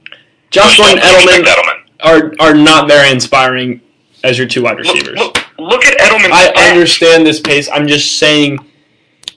[0.55, 1.81] Gordon Edelman Edelman.
[2.01, 3.81] are are not very inspiring
[4.23, 5.17] as your two wide receivers.
[5.17, 7.69] look, look at Edelman's I understand this pace.
[7.71, 8.59] I'm just saying,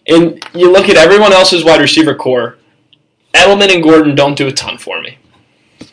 [0.07, 2.59] and you look at everyone else's wide receiver core.
[3.35, 5.19] Edelman and Gordon don't do a ton for me.
[5.81, 5.87] All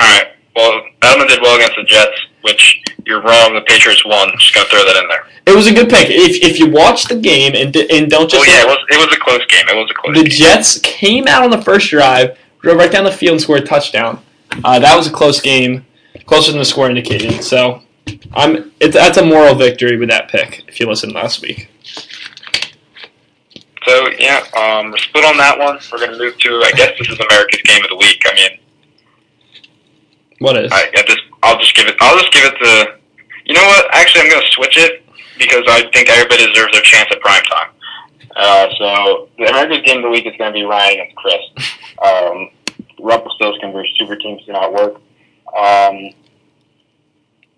[0.00, 0.28] right.
[0.56, 3.54] Well, Edelman did well against the Jets, which you're wrong.
[3.54, 4.32] The Patriots won.
[4.38, 5.26] Just gonna throw that in there.
[5.46, 6.08] It was a good pick.
[6.10, 8.96] If, if you watch the game and and don't just oh, yeah, it was it
[8.96, 9.64] was a close game.
[9.68, 10.30] It was a close the game.
[10.30, 13.66] Jets came out on the first drive, drove right down the field and scored a
[13.66, 14.22] touchdown.
[14.64, 15.86] Uh, that was a close game,
[16.26, 17.42] closer than the score indicated.
[17.42, 17.82] So,
[18.32, 20.64] I'm it, that's a moral victory with that pick.
[20.68, 21.68] If you listened last week,
[23.86, 25.78] So yeah, um, we're split on that one.
[25.92, 26.62] We're gonna move to.
[26.64, 28.22] I guess this is America's game of the week.
[28.24, 28.58] I mean,
[30.38, 30.70] what is?
[30.72, 31.96] I, I just I'll just give it.
[32.00, 32.96] I'll just give it to.
[33.44, 33.86] You know what?
[33.92, 35.04] Actually, I'm gonna switch it
[35.38, 37.68] because I think everybody deserves their chance at prime time.
[38.36, 41.68] Uh, so the America's game of the week is gonna be Ryan against Chris.
[42.04, 42.50] Um,
[43.00, 44.94] Rumpelstiltskin versus Super Teams do not work.
[45.56, 46.10] Um,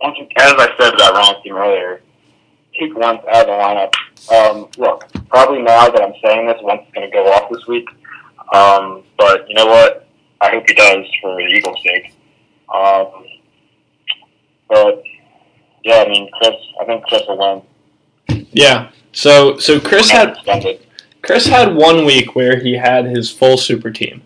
[0.03, 2.01] as I said about Ryan's team earlier,
[2.79, 3.93] take Wentz out of the lineup.
[4.33, 7.67] Um, look, probably now that I'm saying this, Wentz is going to go off this
[7.67, 7.89] week.
[8.53, 10.09] Um, but you know what?
[10.41, 12.15] I hope he does for the Eagles' sake.
[12.75, 13.25] Um,
[14.69, 15.03] but
[15.85, 17.63] yeah, I mean, Chris, I think Chris will
[18.29, 18.47] win.
[18.53, 18.91] Yeah.
[19.13, 20.37] So so Chris had.
[21.23, 24.23] Chris had one week where he had his full super team.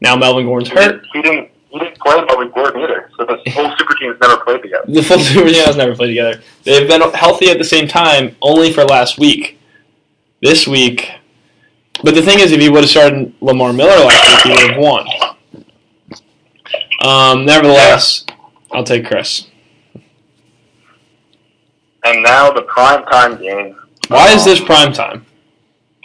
[0.00, 1.04] Now Melvin Gordon's hurt.
[1.12, 1.50] he didn't.
[1.68, 3.10] He didn't play Melvin Gordon either.
[3.18, 4.84] So the whole super team's never played together.
[4.88, 6.40] The full super team has never played together.
[6.64, 9.58] They've been healthy at the same time, only for last week.
[10.40, 11.10] This week,
[12.04, 14.72] but the thing is, if he would have started Lamar Miller last week, he would
[14.72, 15.06] have won.
[17.00, 18.24] Um, nevertheless,
[18.72, 19.48] I'll take Chris.
[22.04, 23.76] and now the prime time game.
[24.08, 25.26] Why is this um, prime time?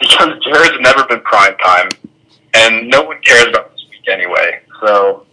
[0.00, 1.88] Because Jared's never been prime time,
[2.54, 4.60] and no one cares about this week anyway.
[4.80, 5.26] So,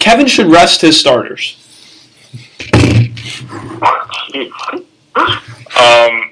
[0.00, 1.60] Kevin should rest his starters.
[5.76, 6.30] um,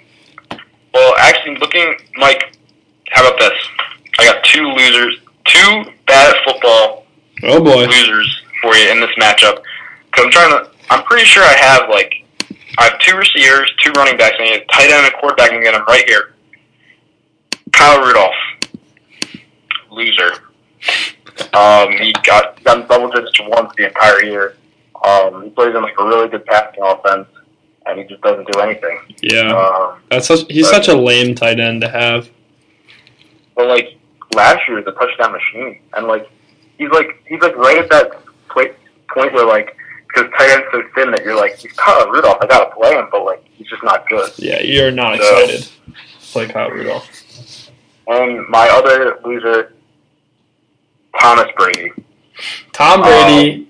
[0.94, 2.56] well, actually, looking, Mike,
[3.10, 3.52] how about this?
[4.18, 7.06] I got two losers, two bad at football
[7.44, 7.86] Oh boy.
[7.86, 9.62] losers for you in this matchup.
[10.10, 12.21] Because I'm trying to, I'm pretty sure I have like,
[12.78, 15.62] I have two receivers, two running backs, and a tight end and a quarterback, and
[15.62, 16.34] get them right here.
[17.72, 18.34] Kyle Rudolph,
[19.90, 20.32] loser.
[21.54, 24.56] Um, he got got in double digits once the entire year.
[25.04, 27.28] Um, he plays in like a really good passing offense,
[27.86, 28.98] and he just doesn't do anything.
[29.20, 29.52] Yeah.
[29.54, 32.28] Um, That's such, he's such a lame tight end to have.
[33.54, 33.98] But like
[34.34, 36.30] last year was a touchdown machine, and like
[36.78, 38.12] he's like he's like right at that
[38.48, 39.76] point where like
[40.14, 43.08] because tight end's so thin that you're like he's Kyle Rudolph, I gotta play him,
[43.10, 44.30] but like he's just not good.
[44.38, 45.62] Yeah, you're not So- excited.
[45.62, 47.08] to Play Kyle Rudolph.
[48.08, 49.72] And my other loser,
[51.20, 51.92] Thomas Brady.
[52.72, 53.68] Tom Brady,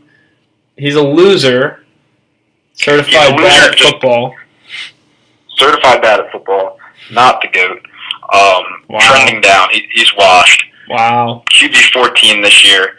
[0.76, 1.84] he's a loser.
[2.74, 4.34] Certified a loser, bad at football.
[5.56, 6.78] certified bad at football,
[7.10, 7.80] not the goat.
[8.32, 8.98] Um, Wow.
[9.00, 10.64] Trending down, he, he's washed.
[10.88, 11.44] Wow.
[11.50, 12.96] QB 14 this year.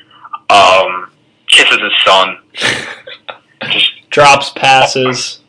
[0.50, 1.12] Um,
[1.54, 2.38] kisses his son.
[3.72, 5.40] Just Drops passes.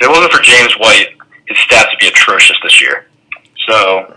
[0.00, 1.08] if it wasn't for James White,
[1.48, 3.06] his stats would be atrocious this year.
[3.68, 4.14] So,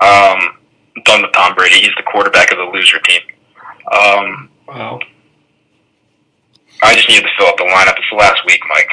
[0.00, 0.56] um,
[0.96, 1.80] I'm done with Tom Brady.
[1.80, 3.20] He's the quarterback of the loser team.
[3.92, 5.00] Um, Wow.
[6.82, 7.96] I just needed to fill up the lineup.
[7.98, 8.88] It's the last week, Mike.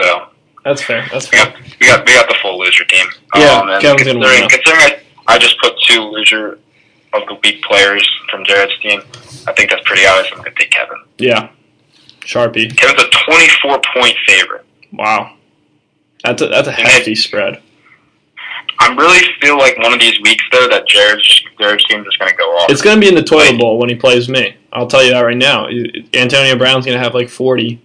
[0.00, 0.26] So
[0.64, 1.06] That's fair.
[1.12, 1.46] That's we fair.
[1.46, 3.06] got we got we got the full loser team.
[3.36, 6.58] Yeah, um, and Kevin's gonna win considering, considering I, I just put two loser
[7.14, 9.00] of the weak players from Jared's team,
[9.46, 10.28] I think that's pretty obvious.
[10.32, 10.98] I'm going to take Kevin.
[11.18, 11.50] Yeah.
[12.20, 12.76] Sharpie.
[12.76, 14.64] Kevin's a 24 point favorite.
[14.92, 15.36] Wow.
[16.24, 17.60] That's a, that's a hefty spread.
[18.80, 22.30] I really feel like one of these weeks though that Jared's Jared's team's just going
[22.30, 22.70] to go off.
[22.70, 24.56] It's going to be in the toilet bowl when he plays me.
[24.72, 25.68] I'll tell you that right now.
[26.12, 27.80] Antonio Brown's going to have like 40.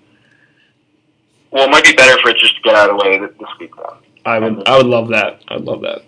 [1.51, 3.29] well, it might be better for it just to get out of the way this,
[3.39, 3.97] this week though.
[4.25, 5.43] I would I would love that.
[5.47, 6.01] I would love that.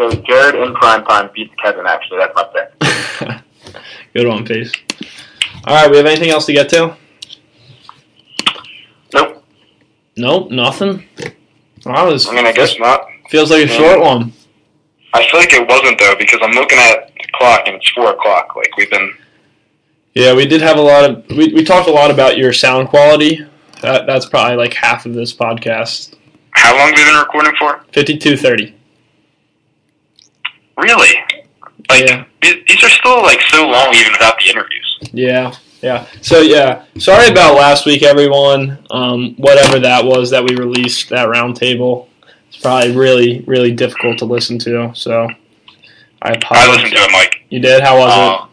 [0.00, 1.84] So Jared in prime time beats Kevin.
[1.86, 3.74] Actually, that's my pick.
[4.14, 4.72] Good one, Pace.
[5.66, 6.96] All right, we have anything else to get to?
[9.12, 9.44] Nope.
[10.16, 11.04] Nope, nothing.
[11.84, 13.04] Wow, this I mean, I guess not.
[13.28, 14.32] feels like a short one.
[15.12, 18.10] I feel like it wasn't though because I'm looking at the clock and it's four
[18.10, 18.56] o'clock.
[18.56, 19.12] Like we've been.
[20.14, 22.88] Yeah, we did have a lot of we, we talked a lot about your sound
[22.88, 23.46] quality.
[23.82, 26.14] That that's probably like half of this podcast.
[26.52, 27.84] How long have we been recording for?
[27.92, 28.79] Fifty two thirty.
[30.80, 31.14] Really?
[31.88, 32.24] Like Yeah.
[32.42, 34.98] these are still like so long even without the interviews.
[35.12, 35.52] Yeah,
[35.82, 36.06] yeah.
[36.20, 38.78] So yeah, sorry about last week, everyone.
[38.90, 42.06] Um, whatever that was that we released that roundtable,
[42.48, 44.92] it's probably really really difficult to listen to.
[44.94, 45.28] So
[46.22, 46.68] I I apologize.
[46.76, 47.36] listened to it, Mike.
[47.48, 47.82] You did?
[47.82, 48.46] How was Uh,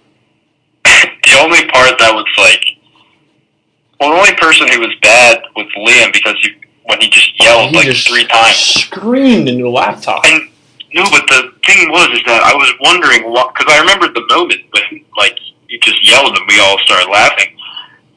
[1.23, 2.63] the only part that was like,
[3.99, 6.49] well, the only person who was bad was Liam because he,
[6.85, 7.43] when he just it?
[7.43, 8.55] yelled He like just three times.
[8.55, 10.23] Screamed into the laptop.
[10.25, 10.49] And
[10.93, 14.25] no, but the thing was is that I was wondering what because I remembered the
[14.33, 17.53] moment when like he just yelled and we all started laughing.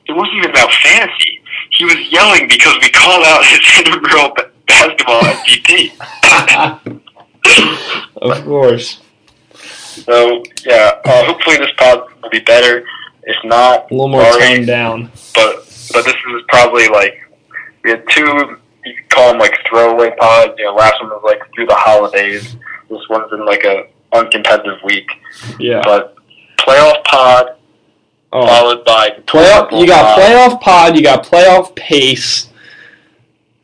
[0.07, 1.41] It wasn't even about fantasy.
[1.71, 5.93] He was yelling because we called out his intramural ba- basketball MVP.
[8.23, 9.01] of course,
[9.55, 12.85] So yeah, uh, hopefully this pod will be better.
[13.25, 15.11] If not, a little more sorry, toned down.
[15.35, 15.57] but
[15.93, 17.15] but this is probably like
[17.85, 18.57] we had two.
[18.85, 20.55] You could call them like throwaway pods.
[20.59, 22.57] You know, last one was like through the holidays.
[22.89, 25.09] This one's in like a uncompetitive week.
[25.59, 25.83] Yeah.
[25.85, 26.17] But
[26.59, 27.57] playoff pod
[28.33, 29.73] Oh, followed by playoff.
[29.79, 30.21] You got pod.
[30.21, 30.97] playoff pod.
[30.97, 32.49] You got playoff pace.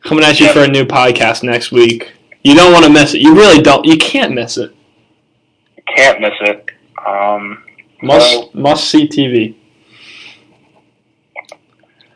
[0.03, 0.55] Coming at you Yep.
[0.55, 2.11] for a new podcast next week.
[2.43, 3.19] You don't want to miss it.
[3.21, 3.85] You really don't.
[3.85, 4.73] You can't miss it.
[5.95, 6.69] Can't miss it.
[7.05, 7.63] Um,
[8.01, 9.55] Must So- must see TV.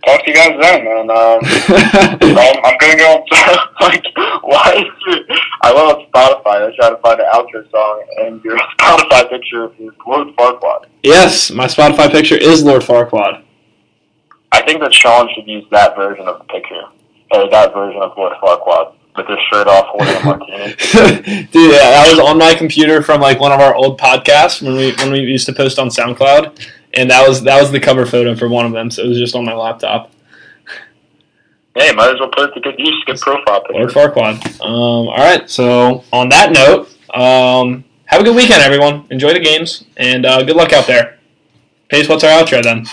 [0.06, 1.40] Talk to you guys then, and um,
[2.38, 3.26] um, I'm gonna go.
[3.82, 4.04] like,
[4.44, 5.40] why is it?
[5.62, 6.68] I went on Spotify.
[6.68, 10.86] I tried to find an outro song, and your Spotify picture is Lord Farquaad.
[11.04, 13.44] yes, my Spotify picture is Lord Farquaad.
[14.52, 16.84] I think that Sean should use that version of the picture,
[17.32, 21.46] or that version of Lord Farquaad, with his shirt off, holding a martini.
[21.52, 24.76] Dude, yeah, that was on my computer from like one of our old podcasts when
[24.76, 28.06] we when we used to post on SoundCloud, and that was that was the cover
[28.06, 28.92] photo for one of them.
[28.92, 30.12] So it was just on my laptop.
[31.74, 33.04] Hey, might as well put it to good use.
[33.06, 33.80] Good profile picture.
[33.80, 34.62] Lord Farquaad.
[34.62, 35.50] Um, all right.
[35.50, 39.06] So on that note, um, have a good weekend, everyone.
[39.10, 41.18] Enjoy the games, and uh, good luck out there.
[41.88, 42.86] Pace, what's our outro then?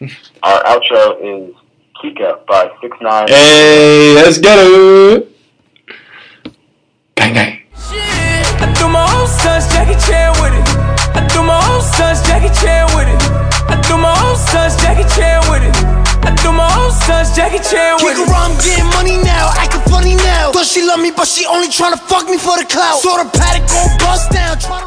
[0.42, 1.54] our outro is
[2.02, 3.26] Kika by Six Nine.
[3.28, 5.26] Hey, let's go.
[7.16, 10.71] Gang Bang Shit, I threw my son's jacket chair with it.
[11.52, 13.20] My own stunts, Jackie Chan with it.
[13.68, 15.76] I do my own stunts, Jackie Chan with it.
[16.24, 18.32] I do my own stunts, Jackie Chan with Kick it.
[18.32, 20.52] around, I'm getting money now, acting funny now.
[20.52, 23.00] Thought she love me, but she only tryna fuck me for the clout.
[23.04, 24.82] Saw the paddock go bust down, tryna.